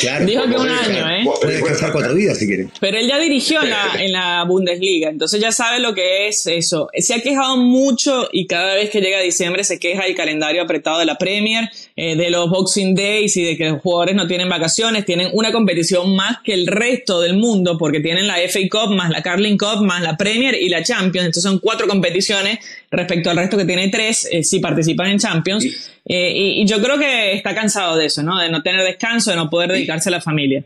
Claro, 0.00 0.26
Dijo 0.26 0.44
que 0.44 0.56
un 0.56 0.68
año, 0.68 1.08
¿eh? 1.08 1.24
Puede 1.40 1.54
descansar 1.54 1.92
cuatro 1.92 2.14
días 2.14 2.38
si 2.38 2.46
quiere. 2.46 2.68
Pero 2.80 2.98
él 2.98 3.06
ya 3.06 3.18
dirigió 3.18 3.62
en 3.62 3.70
la, 3.70 3.94
en 3.98 4.12
la, 4.12 4.44
Bundesliga, 4.44 5.08
entonces 5.08 5.40
ya 5.40 5.52
sabe 5.52 5.78
lo 5.80 5.94
que 5.94 6.28
es 6.28 6.46
eso. 6.46 6.88
Se 6.96 7.14
ha 7.14 7.20
quejado 7.20 7.56
mucho 7.56 8.28
y 8.32 8.46
cada 8.46 8.74
vez 8.74 8.90
que 8.90 9.00
llega 9.00 9.20
diciembre 9.20 9.64
se 9.64 9.78
queja 9.78 10.06
el 10.06 10.14
calendario 10.14 10.62
apretado 10.62 10.98
de 10.98 11.04
la 11.04 11.18
Premier, 11.18 11.68
eh, 11.94 12.16
de 12.16 12.30
los 12.30 12.48
Boxing 12.48 12.94
Days 12.94 13.36
y 13.36 13.44
de 13.44 13.56
que 13.56 13.68
los 13.68 13.82
jugadores 13.82 14.14
no 14.16 14.26
tienen 14.26 14.48
vacaciones, 14.48 15.04
tienen 15.04 15.28
una 15.34 15.52
competición 15.52 16.16
más 16.16 16.38
que 16.42 16.54
el 16.54 16.66
resto 16.66 17.20
del 17.20 17.36
mundo 17.36 17.76
porque 17.76 18.00
tienen 18.00 18.26
la 18.26 18.36
FA 18.48 18.60
Cup 18.70 18.94
más 18.94 19.10
la 19.10 19.22
Carling 19.22 19.58
Cup 19.58 19.82
más 19.82 20.02
la 20.02 20.16
Premier 20.16 20.54
y 20.54 20.70
la 20.70 20.82
Champions. 20.82 21.26
Entonces 21.26 21.42
son 21.42 21.58
cuatro 21.58 21.86
competiciones 21.86 22.60
respecto 22.90 23.28
al 23.28 23.36
resto 23.36 23.58
que 23.58 23.66
tiene 23.66 23.90
tres 23.90 24.26
eh, 24.32 24.42
si 24.42 24.58
participan 24.58 25.10
en 25.10 25.18
Champions. 25.18 25.90
Eh, 26.04 26.32
y, 26.34 26.66
yo 26.66 26.80
creo 26.82 26.98
que 26.98 27.34
está 27.34 27.54
cansado 27.54 27.96
de 27.96 28.06
eso, 28.06 28.22
¿no? 28.22 28.38
De 28.40 28.48
no 28.48 28.62
tener 28.62 28.84
descanso, 28.84 29.30
de 29.30 29.36
no 29.36 29.50
poder 29.50 29.72
dedicarse 29.72 30.08
a 30.08 30.12
la 30.12 30.20
familia. 30.20 30.64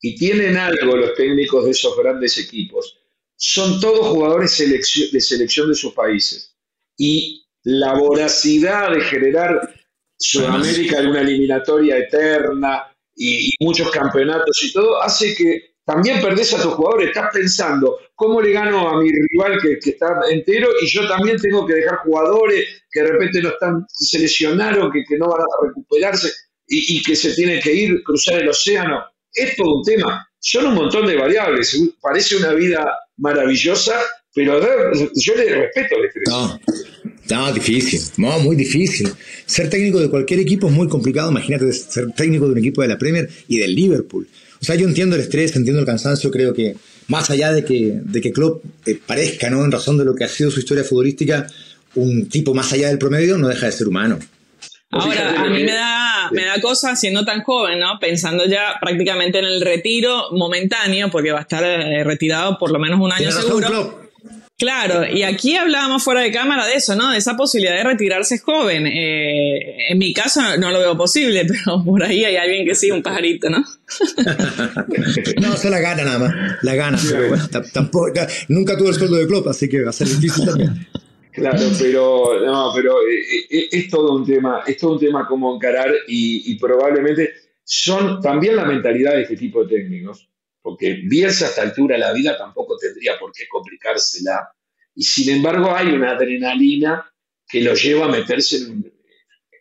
Y 0.00 0.16
tienen 0.16 0.56
algo 0.56 0.96
los 0.96 1.14
técnicos 1.14 1.64
de 1.66 1.72
esos 1.72 1.96
grandes 1.96 2.38
equipos. 2.38 2.98
Son 3.36 3.78
todos 3.80 4.06
jugadores 4.06 4.56
de 5.12 5.20
selección 5.20 5.68
de 5.68 5.74
sus 5.74 5.92
países. 5.92 6.56
Y 6.96 7.45
la 7.66 7.94
voracidad 7.94 8.92
de 8.92 9.00
generar 9.00 9.74
Sudamérica 10.16 11.00
en 11.00 11.08
una 11.08 11.20
eliminatoria 11.20 11.98
eterna 11.98 12.84
y, 13.16 13.52
muchos 13.60 13.90
campeonatos 13.90 14.62
y 14.62 14.72
todo, 14.72 15.02
hace 15.02 15.34
que 15.34 15.74
también 15.84 16.20
perdés 16.20 16.54
a 16.54 16.62
tus 16.62 16.74
jugadores. 16.74 17.08
Estás 17.08 17.30
pensando, 17.32 17.98
¿cómo 18.14 18.40
le 18.40 18.52
gano 18.52 18.88
a 18.88 19.02
mi 19.02 19.10
rival 19.10 19.58
que, 19.60 19.78
que, 19.80 19.90
está 19.90 20.20
entero? 20.30 20.68
Y 20.80 20.86
yo 20.86 21.08
también 21.08 21.38
tengo 21.38 21.66
que 21.66 21.74
dejar 21.74 21.98
jugadores 21.98 22.84
que 22.90 23.00
de 23.02 23.08
repente 23.08 23.42
no 23.42 23.48
están, 23.48 23.84
se 23.88 24.20
lesionaron, 24.20 24.92
que, 24.92 25.02
que 25.08 25.18
no 25.18 25.28
van 25.28 25.40
a 25.40 25.66
recuperarse 25.66 26.30
y, 26.68 27.02
que 27.02 27.16
se 27.16 27.34
tienen 27.34 27.60
que 27.60 27.72
ir, 27.72 28.02
cruzar 28.04 28.40
el 28.40 28.48
océano. 28.48 29.04
Es 29.32 29.56
todo 29.56 29.78
un 29.78 29.82
tema. 29.82 30.28
Son 30.38 30.66
un 30.66 30.74
montón 30.74 31.06
de 31.06 31.16
variables. 31.16 31.76
Parece 32.00 32.36
una 32.36 32.52
vida 32.52 32.96
maravillosa, 33.16 34.00
pero 34.32 34.60
yo 35.14 35.34
le 35.34 35.54
respeto 35.62 35.96
el 35.96 36.10
No, 36.28 36.60
no, 37.30 37.52
difícil, 37.52 38.00
no, 38.16 38.38
muy 38.40 38.56
difícil. 38.56 39.12
Ser 39.44 39.68
técnico 39.70 40.00
de 40.00 40.08
cualquier 40.10 40.40
equipo 40.40 40.68
es 40.68 40.72
muy 40.72 40.88
complicado. 40.88 41.30
Imagínate 41.30 41.72
ser 41.72 42.12
técnico 42.12 42.46
de 42.46 42.52
un 42.52 42.58
equipo 42.58 42.82
de 42.82 42.88
la 42.88 42.98
Premier 42.98 43.28
y 43.48 43.58
del 43.58 43.74
Liverpool. 43.74 44.28
O 44.60 44.64
sea, 44.64 44.74
yo 44.74 44.86
entiendo 44.86 45.16
el 45.16 45.22
estrés, 45.22 45.54
entiendo 45.56 45.80
el 45.80 45.86
cansancio, 45.86 46.30
creo 46.30 46.54
que 46.54 46.76
más 47.08 47.30
allá 47.30 47.52
de 47.52 47.64
que, 47.64 48.00
de 48.02 48.20
que 48.20 48.32
Klopp 48.32 48.64
eh, 48.86 48.98
parezca, 49.04 49.50
¿no? 49.50 49.64
En 49.64 49.72
razón 49.72 49.98
de 49.98 50.04
lo 50.04 50.14
que 50.14 50.24
ha 50.24 50.28
sido 50.28 50.50
su 50.50 50.60
historia 50.60 50.84
futbolística, 50.84 51.46
un 51.94 52.28
tipo 52.28 52.54
más 52.54 52.72
allá 52.72 52.88
del 52.88 52.98
promedio 52.98 53.38
no 53.38 53.48
deja 53.48 53.66
de 53.66 53.72
ser 53.72 53.88
humano. 53.88 54.18
Ahora, 54.90 55.42
a 55.42 55.50
mí 55.50 55.64
me 55.64 55.72
da, 55.72 56.30
me 56.30 56.44
da 56.44 56.60
cosa 56.60 56.94
siendo 56.96 57.24
tan 57.24 57.42
joven, 57.42 57.80
¿no? 57.80 57.98
Pensando 58.00 58.46
ya 58.46 58.76
prácticamente 58.80 59.38
en 59.40 59.44
el 59.44 59.60
retiro 59.60 60.30
momentáneo, 60.32 61.10
porque 61.10 61.32
va 61.32 61.40
a 61.40 61.42
estar 61.42 61.64
eh, 61.64 62.04
retirado 62.04 62.56
por 62.58 62.70
lo 62.70 62.78
menos 62.78 63.00
un 63.00 63.12
año 63.12 63.30
seguro. 63.30 64.05
Claro, 64.58 65.04
y 65.06 65.22
aquí 65.22 65.54
hablábamos 65.54 66.02
fuera 66.02 66.22
de 66.22 66.32
cámara 66.32 66.64
de 66.64 66.76
eso, 66.76 66.96
¿no? 66.96 67.10
De 67.10 67.18
esa 67.18 67.36
posibilidad 67.36 67.76
de 67.76 67.84
retirarse 67.84 68.38
joven. 68.38 68.86
Eh, 68.86 69.90
en 69.90 69.98
mi 69.98 70.14
caso 70.14 70.40
no 70.58 70.70
lo 70.70 70.78
veo 70.78 70.96
posible, 70.96 71.44
pero 71.48 71.84
por 71.84 72.02
ahí 72.02 72.24
hay 72.24 72.36
alguien 72.36 72.64
que 72.64 72.74
sí, 72.74 72.90
un 72.90 73.02
pajarito, 73.02 73.50
¿no? 73.50 73.58
no, 75.42 75.54
eso 75.54 75.68
la 75.68 75.80
gana 75.80 76.04
nada 76.04 76.18
más, 76.18 76.34
la 76.62 76.74
gana. 76.74 76.98
tampoco, 77.72 78.12
nunca 78.48 78.78
tuvo 78.78 78.88
el 78.88 78.94
sueldo 78.94 79.16
de 79.16 79.26
club, 79.26 79.46
así 79.46 79.68
que 79.68 79.82
va 79.82 79.90
a 79.90 79.92
ser 79.92 80.08
difícil 80.08 80.46
también. 80.46 80.86
Claro, 81.32 81.60
pero 81.78 82.46
no, 82.46 82.72
pero 82.74 82.94
eh, 83.02 83.44
eh, 83.50 83.68
es, 83.72 83.90
todo 83.90 84.16
un 84.16 84.24
tema, 84.24 84.62
es 84.66 84.78
todo 84.78 84.94
un 84.94 84.98
tema 84.98 85.26
como 85.28 85.54
encarar 85.54 85.90
y, 86.08 86.50
y 86.50 86.58
probablemente 86.58 87.30
son 87.62 88.22
también 88.22 88.56
la 88.56 88.64
mentalidad 88.64 89.12
de 89.12 89.22
este 89.22 89.36
tipo 89.36 89.62
de 89.62 89.76
técnicos 89.76 90.30
porque 90.66 90.94
Bielsa 91.04 91.46
a 91.46 91.48
esta 91.50 91.62
altura 91.62 91.94
de 91.94 92.00
la 92.00 92.12
vida 92.12 92.36
tampoco 92.36 92.76
tendría 92.76 93.16
por 93.20 93.30
qué 93.30 93.46
complicársela. 93.48 94.50
Y 94.96 95.04
sin 95.04 95.36
embargo 95.36 95.72
hay 95.72 95.86
una 95.86 96.10
adrenalina 96.10 97.08
que 97.48 97.60
lo 97.60 97.72
lleva 97.74 98.06
a 98.06 98.08
meterse 98.08 98.66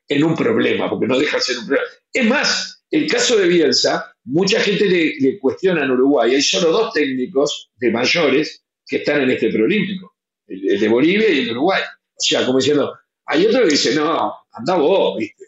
en 0.07 0.23
un, 0.23 0.35
problema, 0.35 0.89
porque 0.89 1.05
no 1.05 1.19
deja 1.19 1.37
de 1.37 1.43
ser 1.43 1.59
un 1.59 1.67
problema. 1.67 1.87
Es 2.11 2.25
más, 2.25 2.83
el 2.89 3.05
caso 3.05 3.37
de 3.37 3.47
Bielsa, 3.47 4.15
mucha 4.23 4.59
gente 4.59 4.85
le, 4.87 5.37
cuestiona 5.37 5.83
en 5.83 5.91
Uruguay, 5.91 6.33
hay 6.33 6.41
solo 6.41 6.71
dos 6.71 6.91
técnicos 6.91 7.69
de 7.75 7.91
mayores 7.91 8.65
que 8.83 8.95
están 8.95 9.21
en 9.21 9.29
este 9.29 9.51
preolímpico, 9.51 10.15
el, 10.47 10.79
de 10.79 10.87
Bolivia 10.87 11.29
y 11.29 11.39
el 11.41 11.45
de 11.45 11.51
Uruguay. 11.51 11.83
O 11.83 12.19
sea, 12.19 12.47
como 12.47 12.57
diciendo, 12.57 12.97
hay 13.27 13.45
otro 13.45 13.61
que 13.61 13.69
dice, 13.69 13.93
no, 13.93 14.33
anda 14.51 14.75
vos, 14.75 15.19
¿viste? 15.19 15.45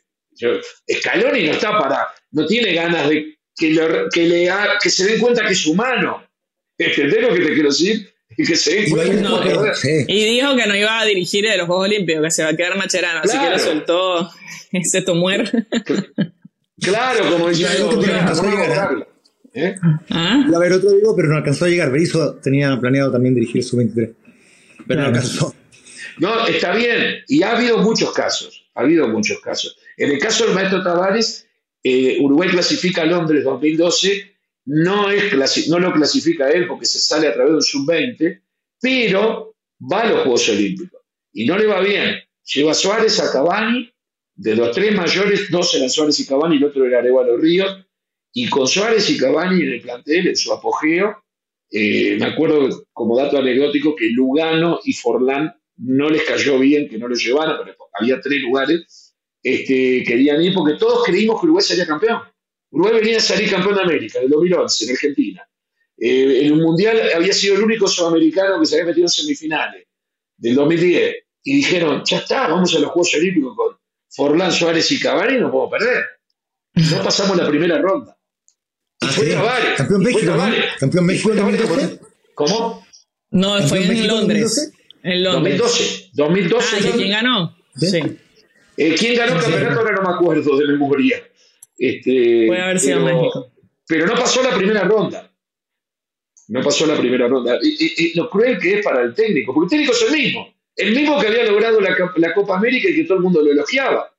Scaloni 0.99 1.47
no 1.47 1.53
está 1.53 1.79
para, 1.79 2.09
no 2.29 2.45
tiene 2.45 2.75
ganas 2.75 3.09
de 3.09 3.36
que, 3.57 3.69
le, 3.71 4.49
que 4.81 4.89
se 4.89 5.05
den 5.05 5.19
cuenta 5.19 5.45
que 5.45 5.53
es 5.53 5.65
humano. 5.65 6.23
¿Entendés 6.77 7.21
lo 7.21 7.33
que 7.33 7.39
te 7.39 7.53
quiero 7.53 7.69
decir? 7.69 8.13
Y 8.37 8.45
que 8.45 8.55
se 8.55 8.75
den 8.75 8.89
cuenta 8.91 9.73
Y 10.07 10.25
dijo 10.25 10.55
que 10.55 10.67
no 10.67 10.75
iba 10.75 10.99
a 10.99 11.05
dirigir 11.05 11.45
los 11.57 11.65
Juegos 11.65 11.85
Olímpicos, 11.85 12.23
que 12.23 12.31
se 12.31 12.43
va 12.43 12.49
a 12.49 12.55
quedar 12.55 12.77
Macherano, 12.77 13.21
así 13.23 13.37
que 13.37 13.49
lo 13.49 13.59
soltó 13.59 14.29
ese 14.71 15.01
tomuer. 15.01 15.67
Claro, 16.79 17.31
como 17.31 17.49
dice 17.49 17.67
¿Eh? 19.53 19.75
¿Ah? 20.11 20.45
a 20.53 20.59
ver, 20.59 20.73
otro 20.73 20.91
digo, 20.91 21.15
pero 21.15 21.29
no 21.29 21.37
alcanzó 21.37 21.65
a 21.65 21.67
llegar. 21.67 21.91
Berizzo 21.91 22.35
tenía 22.35 22.79
planeado 22.79 23.11
también 23.11 23.33
dirigir 23.33 23.63
su 23.63 23.77
23, 23.77 24.11
pero 24.85 25.01
no 25.01 25.07
alcanzó. 25.07 25.55
No, 26.19 26.45
está 26.45 26.75
bien. 26.75 27.23
Y 27.27 27.41
ha 27.41 27.57
habido 27.57 27.79
muchos 27.79 28.13
casos. 28.13 28.67
Ha 28.75 28.81
habido 28.81 29.07
muchos 29.07 29.39
casos. 29.39 29.79
En 29.97 30.11
el 30.11 30.19
caso 30.19 30.45
del 30.45 30.53
maestro 30.53 30.83
Tavares, 30.83 31.46
eh, 31.83 32.17
Uruguay 32.19 32.49
clasifica 32.49 33.03
a 33.03 33.05
Londres 33.05 33.43
2012 33.43 34.37
no, 34.65 35.09
es, 35.09 35.67
no 35.69 35.79
lo 35.79 35.93
clasifica 35.93 36.49
él 36.49 36.67
porque 36.67 36.85
se 36.85 36.99
sale 36.99 37.27
a 37.27 37.33
través 37.33 37.51
de 37.51 37.55
un 37.55 37.61
sub-20, 37.61 38.41
pero 38.81 39.55
va 39.91 40.01
a 40.01 40.09
los 40.09 40.21
Juegos 40.21 40.49
Olímpicos 40.49 41.01
y 41.31 41.45
no 41.45 41.57
le 41.57 41.67
va 41.67 41.79
bien. 41.79 42.17
Lleva 42.53 42.71
a 42.71 42.75
Suárez 42.75 43.19
a 43.19 43.31
Cavani, 43.31 43.89
de 44.35 44.55
los 44.55 44.71
tres 44.71 44.93
mayores, 44.93 45.49
dos 45.49 45.73
eran 45.75 45.89
Suárez 45.89 46.19
y 46.19 46.27
Cavani 46.27 46.57
el 46.57 46.65
otro 46.65 46.85
era 46.85 46.99
Arevalo 46.99 47.37
Ríos, 47.37 47.85
y 48.33 48.49
con 48.49 48.67
Suárez 48.67 49.09
y 49.09 49.17
Cavani 49.17 49.61
en 49.61 49.73
el 49.73 49.81
plantel, 49.81 50.27
en 50.27 50.35
su 50.35 50.51
apogeo, 50.51 51.23
eh, 51.69 52.17
me 52.19 52.25
acuerdo 52.25 52.85
como 52.93 53.17
dato 53.17 53.37
anecdótico 53.37 53.95
que 53.95 54.09
Lugano 54.09 54.79
y 54.83 54.93
Forlán 54.93 55.53
no 55.77 56.09
les 56.09 56.23
cayó 56.23 56.59
bien 56.59 56.89
que 56.89 56.97
no 56.97 57.07
lo 57.07 57.15
llevaran, 57.15 57.57
pero 57.63 57.77
había 57.99 58.19
tres 58.21 58.41
lugares, 58.41 59.06
este, 59.53 60.03
querían 60.05 60.41
ir 60.41 60.53
porque 60.53 60.75
todos 60.77 61.03
creímos 61.05 61.39
que 61.39 61.45
Uruguay 61.45 61.63
sería 61.63 61.85
campeón. 61.85 62.21
Uruguay 62.71 62.95
venía 62.95 63.17
a 63.17 63.21
salir 63.21 63.49
campeón 63.49 63.75
de 63.75 63.81
América, 63.81 64.19
en 64.19 64.29
2011, 64.29 64.85
en 64.85 64.91
Argentina. 64.91 65.49
Eh, 65.97 66.45
en 66.45 66.51
un 66.53 66.61
mundial 66.61 67.01
había 67.15 67.33
sido 67.33 67.55
el 67.55 67.63
único 67.63 67.87
sudamericano 67.87 68.59
que 68.59 68.65
se 68.65 68.75
había 68.75 68.87
metido 68.87 69.05
en 69.05 69.09
semifinales 69.09 69.87
del 70.35 70.55
2010. 70.55 71.15
Y 71.43 71.55
dijeron, 71.55 72.03
ya 72.05 72.17
está, 72.17 72.47
vamos 72.47 72.75
a 72.75 72.79
los 72.79 72.91
Juegos 72.91 73.13
Olímpicos 73.13 73.55
con 73.55 73.77
Forlán, 74.09 74.51
Suárez 74.51 74.91
y 74.91 74.99
Cavani, 74.99 75.39
no 75.39 75.49
podemos 75.49 75.71
perder. 75.71 76.05
No 76.73 77.03
pasamos 77.03 77.37
la 77.37 77.47
primera 77.47 77.77
ronda. 77.79 78.17
Y 78.99 79.05
ah, 79.05 79.09
fue 79.09 79.75
Campeón 79.77 80.03
México, 80.03 80.33
Campeón 80.79 81.05
México 81.05 81.31
en 81.31 81.37
2012. 81.37 81.99
¿Cómo? 82.35 82.85
No, 83.31 83.67
fue 83.67 83.85
en 83.85 84.07
Londres. 84.07 84.73
En 85.03 85.23
Londres. 85.23 85.57
2012. 85.57 86.09
2012. 86.13 86.75
Ah, 86.75 86.91
¿quién 86.95 87.09
ganó? 87.11 87.57
Sí. 87.75 88.01
Eh, 88.77 88.95
¿Quién 88.97 89.15
ganó 89.15 89.35
el 89.35 89.41
campeonato? 89.41 89.79
Ahora 89.79 89.95
no 89.95 90.01
me 90.03 90.15
acuerdo 90.15 90.57
de 90.57 90.67
memoria. 90.67 91.23
Este, 91.77 92.45
Puede 92.47 92.61
haber 92.61 92.79
sido 92.79 92.99
México. 93.01 93.51
Pero 93.87 94.05
no 94.05 94.13
pasó 94.15 94.43
la 94.43 94.55
primera 94.55 94.83
ronda. 94.83 95.31
No 96.49 96.61
pasó 96.61 96.85
la 96.85 96.97
primera 96.97 97.27
ronda. 97.27 97.57
Y, 97.61 98.15
lo 98.15 98.29
cruel 98.29 98.59
que 98.59 98.79
es 98.79 98.85
para 98.85 99.01
el 99.01 99.13
técnico, 99.13 99.53
porque 99.53 99.65
el 99.65 99.69
técnico 99.81 99.93
es 99.93 100.01
el 100.03 100.17
mismo. 100.17 100.53
El 100.75 100.95
mismo 100.95 101.19
que 101.19 101.27
había 101.27 101.45
logrado 101.45 101.81
la, 101.81 101.95
la 102.15 102.33
Copa 102.33 102.57
América 102.57 102.87
y 102.89 102.95
que 102.95 103.03
todo 103.05 103.17
el 103.17 103.23
mundo 103.23 103.41
lo 103.41 103.51
elogiaba. 103.51 104.13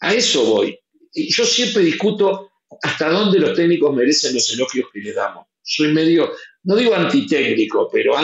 A 0.00 0.14
eso 0.14 0.44
voy. 0.44 0.78
Y 1.14 1.32
yo 1.32 1.44
siempre 1.44 1.84
discuto 1.84 2.50
hasta 2.82 3.08
dónde 3.08 3.38
los 3.38 3.54
técnicos 3.54 3.94
merecen 3.94 4.34
los 4.34 4.52
elogios 4.52 4.88
que 4.92 5.00
les 5.00 5.14
damos. 5.14 5.46
Soy 5.62 5.92
medio, 5.92 6.32
no 6.64 6.76
digo 6.76 6.94
antitécnico, 6.94 7.88
pero 7.90 8.16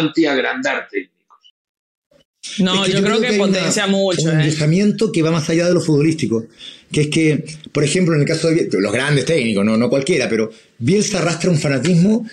anti-agrandar 2.58 2.60
técnicos. 2.60 2.60
No, 2.60 2.86
yo, 2.86 3.02
creo, 3.02 3.20
que, 3.20 3.38
potencia 3.38 3.86
mucho. 3.86 4.30
Un 4.30 4.40
¿eh? 4.40 5.10
que 5.12 5.22
va 5.22 5.30
más 5.30 5.48
allá 5.48 5.66
de 5.66 5.74
lo 5.74 5.80
futbolístico. 5.80 6.46
Que 6.92 7.02
es 7.02 7.08
que, 7.08 7.44
por 7.72 7.82
ejemplo, 7.82 8.14
en 8.14 8.20
el 8.20 8.26
caso 8.26 8.48
de 8.48 8.68
los 8.72 8.92
grandes 8.92 9.24
técnicos, 9.24 9.64
no, 9.64 9.76
no 9.76 9.88
cualquiera, 9.88 10.28
pero 10.28 10.50
Bielsa 10.78 11.18
arrastra 11.18 11.50
un 11.50 11.58
fanatismo 11.58 12.26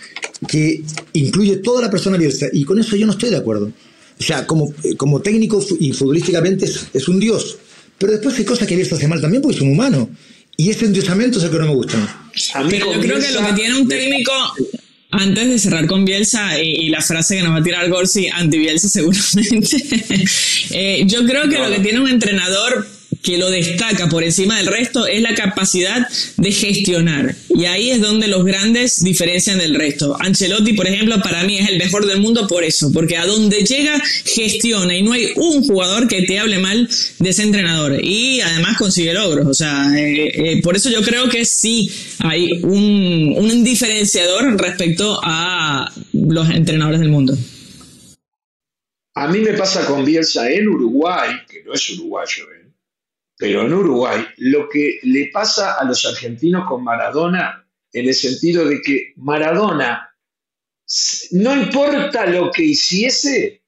que 0.47 0.81
incluye 1.13 1.57
toda 1.57 1.81
la 1.81 1.89
persona 1.89 2.17
Bielsa. 2.17 2.47
Y 2.51 2.63
con 2.63 2.79
eso 2.79 2.95
yo 2.95 3.05
no 3.05 3.13
estoy 3.13 3.29
de 3.29 3.37
acuerdo. 3.37 3.71
O 4.19 4.23
sea, 4.23 4.45
como, 4.45 4.71
como 4.97 5.21
técnico 5.21 5.65
y 5.79 5.93
futbolísticamente 5.93 6.65
es, 6.93 7.07
un 7.07 7.19
dios. 7.19 7.57
Pero 7.97 8.11
después 8.11 8.37
hay 8.37 8.45
cosas 8.45 8.67
que 8.67 8.75
Bielsa 8.75 8.95
hace 8.95 9.07
mal 9.07 9.21
también 9.21 9.41
porque 9.41 9.57
es 9.57 9.61
un 9.63 9.71
humano. 9.71 10.09
Y 10.57 10.69
ese 10.69 10.85
endiosamiento 10.85 11.39
es 11.39 11.45
el 11.45 11.51
que 11.51 11.57
no 11.57 11.65
me 11.65 11.73
gusta. 11.73 12.29
Pero 12.69 12.93
yo 12.93 12.99
creo 12.99 13.19
que 13.19 13.31
lo 13.31 13.45
que 13.47 13.53
tiene 13.53 13.79
un 13.79 13.87
técnico, 13.87 14.31
antes 15.11 15.49
de 15.49 15.59
cerrar 15.59 15.87
con 15.87 16.05
Bielsa 16.05 16.59
y, 16.61 16.89
la 16.89 17.01
frase 17.01 17.37
que 17.37 17.43
nos 17.43 17.53
va 17.53 17.57
a 17.57 17.63
tirar 17.63 17.89
Gorsi, 17.89 18.27
anti-Bielsa 18.29 18.89
seguramente, 18.89 19.77
eh, 20.71 21.03
yo 21.05 21.25
creo 21.25 21.49
que 21.49 21.57
lo 21.57 21.69
que 21.69 21.79
tiene 21.79 21.99
un 21.99 22.09
entrenador 22.09 22.87
que 23.21 23.37
lo 23.37 23.49
destaca 23.49 24.09
por 24.09 24.23
encima 24.23 24.57
del 24.57 24.67
resto 24.67 25.05
es 25.05 25.21
la 25.21 25.35
capacidad 25.35 26.07
de 26.37 26.51
gestionar. 26.51 27.35
Y 27.49 27.65
ahí 27.65 27.91
es 27.91 28.01
donde 28.01 28.27
los 28.27 28.43
grandes 28.43 29.03
diferencian 29.03 29.59
del 29.59 29.75
resto. 29.75 30.17
Ancelotti, 30.19 30.73
por 30.73 30.87
ejemplo, 30.87 31.21
para 31.21 31.43
mí 31.43 31.57
es 31.57 31.69
el 31.69 31.77
mejor 31.77 32.05
del 32.05 32.19
mundo 32.19 32.47
por 32.47 32.63
eso, 32.63 32.91
porque 32.91 33.17
a 33.17 33.25
donde 33.25 33.63
llega 33.63 34.01
gestiona 34.25 34.95
y 34.95 35.03
no 35.03 35.13
hay 35.13 35.29
un 35.35 35.63
jugador 35.63 36.07
que 36.07 36.23
te 36.23 36.39
hable 36.39 36.59
mal 36.59 36.89
de 37.19 37.29
ese 37.29 37.43
entrenador. 37.43 37.99
Y 38.03 38.41
además 38.41 38.77
consigue 38.77 39.13
logros. 39.13 39.47
O 39.47 39.53
sea, 39.53 39.91
eh, 39.97 40.31
eh, 40.33 40.61
por 40.61 40.75
eso 40.75 40.89
yo 40.89 41.01
creo 41.01 41.29
que 41.29 41.45
sí 41.45 41.91
hay 42.19 42.51
un, 42.63 43.35
un 43.37 43.63
diferenciador 43.63 44.59
respecto 44.59 45.19
a 45.23 45.91
los 46.13 46.49
entrenadores 46.49 46.99
del 46.99 47.09
mundo. 47.09 47.37
A 49.13 49.27
mí 49.27 49.39
me 49.39 49.53
pasa 49.53 49.85
con 49.85 50.05
Bielsa 50.05 50.49
en 50.49 50.69
Uruguay, 50.69 51.31
que 51.49 51.63
no 51.63 51.73
es 51.73 51.89
uruguayo, 51.89 52.43
¿eh? 52.55 52.60
Pero 53.41 53.63
en 53.63 53.73
Uruguay, 53.73 54.23
lo 54.37 54.69
que 54.69 54.99
le 55.01 55.31
pasa 55.33 55.73
a 55.79 55.83
los 55.83 56.05
argentinos 56.05 56.63
con 56.67 56.83
Maradona, 56.83 57.67
en 57.91 58.07
el 58.07 58.13
sentido 58.13 58.65
de 58.65 58.79
que 58.83 59.13
Maradona, 59.15 60.15
no 61.31 61.55
importa 61.55 62.27
lo 62.27 62.51
que 62.51 62.61
hiciese, 62.61 63.63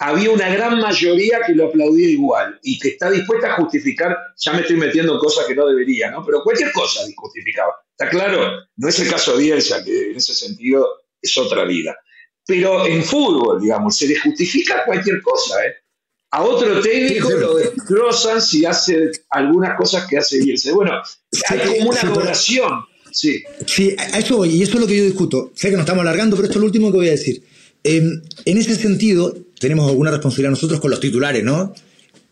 había 0.00 0.28
una 0.32 0.48
gran 0.48 0.80
mayoría 0.80 1.38
que 1.46 1.54
lo 1.54 1.68
aplaudía 1.68 2.08
igual 2.08 2.58
y 2.64 2.80
que 2.80 2.88
está 2.88 3.08
dispuesta 3.08 3.52
a 3.52 3.56
justificar, 3.56 4.16
ya 4.38 4.52
me 4.54 4.62
estoy 4.62 4.74
metiendo 4.74 5.14
en 5.14 5.20
cosas 5.20 5.46
que 5.46 5.54
no 5.54 5.68
debería, 5.68 6.10
¿no? 6.10 6.26
Pero 6.26 6.42
cualquier 6.42 6.72
cosa 6.72 7.02
justificaba. 7.14 7.74
¿Está 7.96 8.10
claro? 8.10 8.58
No 8.74 8.88
es 8.88 8.98
el 8.98 9.08
caso 9.08 9.36
de 9.36 9.44
Bielsa, 9.44 9.84
que 9.84 10.10
en 10.10 10.16
ese 10.16 10.34
sentido 10.34 10.84
es 11.22 11.38
otra 11.38 11.64
vida. 11.64 11.96
Pero 12.44 12.84
en 12.84 13.04
fútbol, 13.04 13.60
digamos, 13.60 13.96
se 13.96 14.08
le 14.08 14.18
justifica 14.18 14.84
cualquier 14.84 15.22
cosa, 15.22 15.64
¿eh? 15.64 15.76
A 16.30 16.42
otro 16.42 16.80
técnico 16.80 17.30
lo 17.30 17.56
destrozan 17.56 18.42
si 18.42 18.64
hace 18.64 19.10
algunas 19.30 19.76
cosas 19.76 20.06
que 20.06 20.18
hace 20.18 20.38
bien. 20.38 20.56
Bueno, 20.74 20.92
hay 21.48 21.78
como 21.78 21.90
una 21.90 22.00
adoración. 22.00 22.84
Sí. 23.12 23.42
sí, 23.64 23.96
a 23.96 24.18
eso 24.18 24.36
voy, 24.36 24.50
y 24.50 24.62
eso 24.62 24.74
es 24.74 24.80
lo 24.80 24.86
que 24.86 24.96
yo 24.98 25.04
discuto. 25.04 25.50
Sé 25.54 25.70
que 25.70 25.76
nos 25.76 25.84
estamos 25.84 26.02
alargando, 26.02 26.36
pero 26.36 26.46
esto 26.46 26.58
es 26.58 26.60
lo 26.60 26.66
último 26.66 26.90
que 26.90 26.98
voy 26.98 27.08
a 27.08 27.12
decir. 27.12 27.42
Em, 27.82 28.20
en 28.44 28.58
ese 28.58 28.74
sentido, 28.74 29.34
tenemos 29.58 29.88
alguna 29.88 30.10
responsabilidad 30.10 30.50
nosotros 30.50 30.80
con 30.80 30.90
los 30.90 31.00
titulares, 31.00 31.42
¿no? 31.42 31.72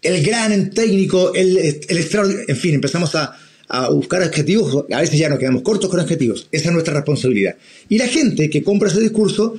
El 0.02 0.22
gran 0.22 0.70
técnico, 0.70 1.32
el, 1.32 1.56
el 1.56 1.96
extraordinario, 1.96 2.44
en 2.48 2.56
fin, 2.56 2.74
empezamos 2.74 3.14
a, 3.14 3.34
a 3.68 3.88
buscar 3.88 4.22
adjetivos, 4.22 4.84
a 4.90 5.00
veces 5.00 5.18
ya 5.18 5.28
nos 5.28 5.38
quedamos 5.38 5.62
cortos 5.62 5.90
con 5.90 6.00
adjetivos. 6.00 6.48
Esa 6.52 6.68
es 6.68 6.72
nuestra 6.72 6.94
responsabilidad. 6.94 7.56
Y 7.88 7.98
la 7.98 8.06
gente 8.06 8.50
que 8.50 8.62
compra 8.62 8.88
ese 8.88 9.00
discurso 9.00 9.54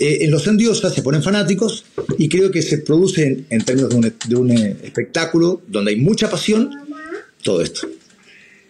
eh, 0.00 0.18
en 0.22 0.30
los 0.30 0.46
endiosas 0.46 0.94
se 0.94 1.02
ponen 1.02 1.22
fanáticos 1.22 1.84
y 2.18 2.28
creo 2.28 2.50
que 2.50 2.62
se 2.62 2.78
produce 2.78 3.44
en, 3.48 3.64
términos 3.64 3.90
de 4.26 4.36
un, 4.36 4.50
eh, 4.50 4.76
espectáculo 4.82 5.62
donde 5.66 5.92
hay 5.92 5.96
mucha 5.96 6.30
pasión 6.30 6.70
todo 7.42 7.62
esto. 7.62 7.88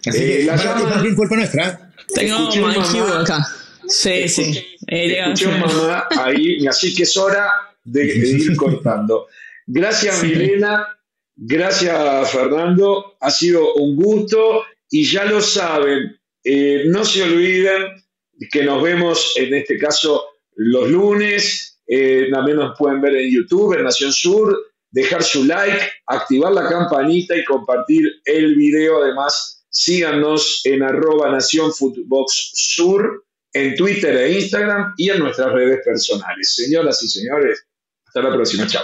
Así 0.05 0.19
que 0.19 0.43
la 0.45 0.55
llama, 0.55 1.01
bien 1.01 1.15
culpa 1.15 1.35
nuestra. 1.35 1.91
Tengo 2.13 2.49
mamá 2.61 3.21
acá. 3.21 3.47
Sí, 3.87 4.27
sí. 4.27 4.65
Escuché 4.87 5.47
mamá 5.47 6.07
ahí, 6.11 6.65
así 6.67 6.93
que 6.93 7.03
es 7.03 7.17
hora 7.17 7.49
de, 7.83 8.05
ir 8.05 8.55
cortando. 8.55 9.27
Gracias, 9.65 10.23
Milena. 10.23 10.87
Gracias, 11.35 12.31
Fernando. 12.31 13.17
Ha 13.19 13.31
sido 13.31 13.75
un 13.75 13.95
gusto 13.95 14.63
y 14.89 15.05
ya 15.05 15.25
lo 15.25 15.41
saben, 15.41 16.19
eh, 16.43 16.83
no 16.87 17.05
se 17.05 17.23
olviden 17.23 18.03
que 18.51 18.63
nos 18.63 18.81
vemos 18.81 19.33
en 19.35 19.53
este 19.53 19.77
caso 19.77 20.23
los 20.59 20.89
lunes. 20.89 21.79
Eh, 21.87 22.27
también 22.31 22.57
nos 22.57 22.77
pueden 22.77 23.01
ver 23.01 23.15
en 23.15 23.31
YouTube, 23.31 23.75
en 23.75 23.83
Nación 23.83 24.11
Sur, 24.11 24.55
dejar 24.91 25.23
su 25.23 25.45
like, 25.45 25.79
activar 26.05 26.51
la 26.51 26.67
campanita 26.69 27.35
y 27.35 27.43
compartir 27.45 28.07
el 28.25 28.55
video. 28.55 29.01
Además, 29.01 29.65
síganos 29.69 30.61
en 30.65 30.83
arroba 30.83 31.31
Nación 31.31 31.73
Footbox 31.73 32.51
Sur, 32.53 33.25
en 33.53 33.75
Twitter 33.75 34.15
e 34.15 34.33
Instagram 34.33 34.93
y 34.97 35.09
en 35.09 35.19
nuestras 35.19 35.51
redes 35.51 35.79
personales. 35.83 36.53
Señoras 36.53 37.01
y 37.01 37.07
señores, 37.07 37.65
hasta 38.05 38.21
la 38.21 38.33
próxima. 38.33 38.67
Chao. 38.67 38.83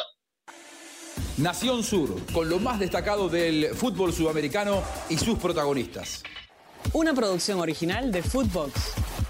Nación 1.38 1.84
Sur, 1.84 2.16
con 2.34 2.50
lo 2.50 2.60
más 2.60 2.80
destacado 2.80 3.28
del 3.28 3.68
fútbol 3.76 4.14
sudamericano 4.14 4.82
y 5.10 5.18
sus 5.18 5.38
protagonistas. 5.38 6.24
Una 6.94 7.14
producción 7.14 7.60
original 7.60 8.12
de 8.12 8.24
Footbox. 8.24 9.25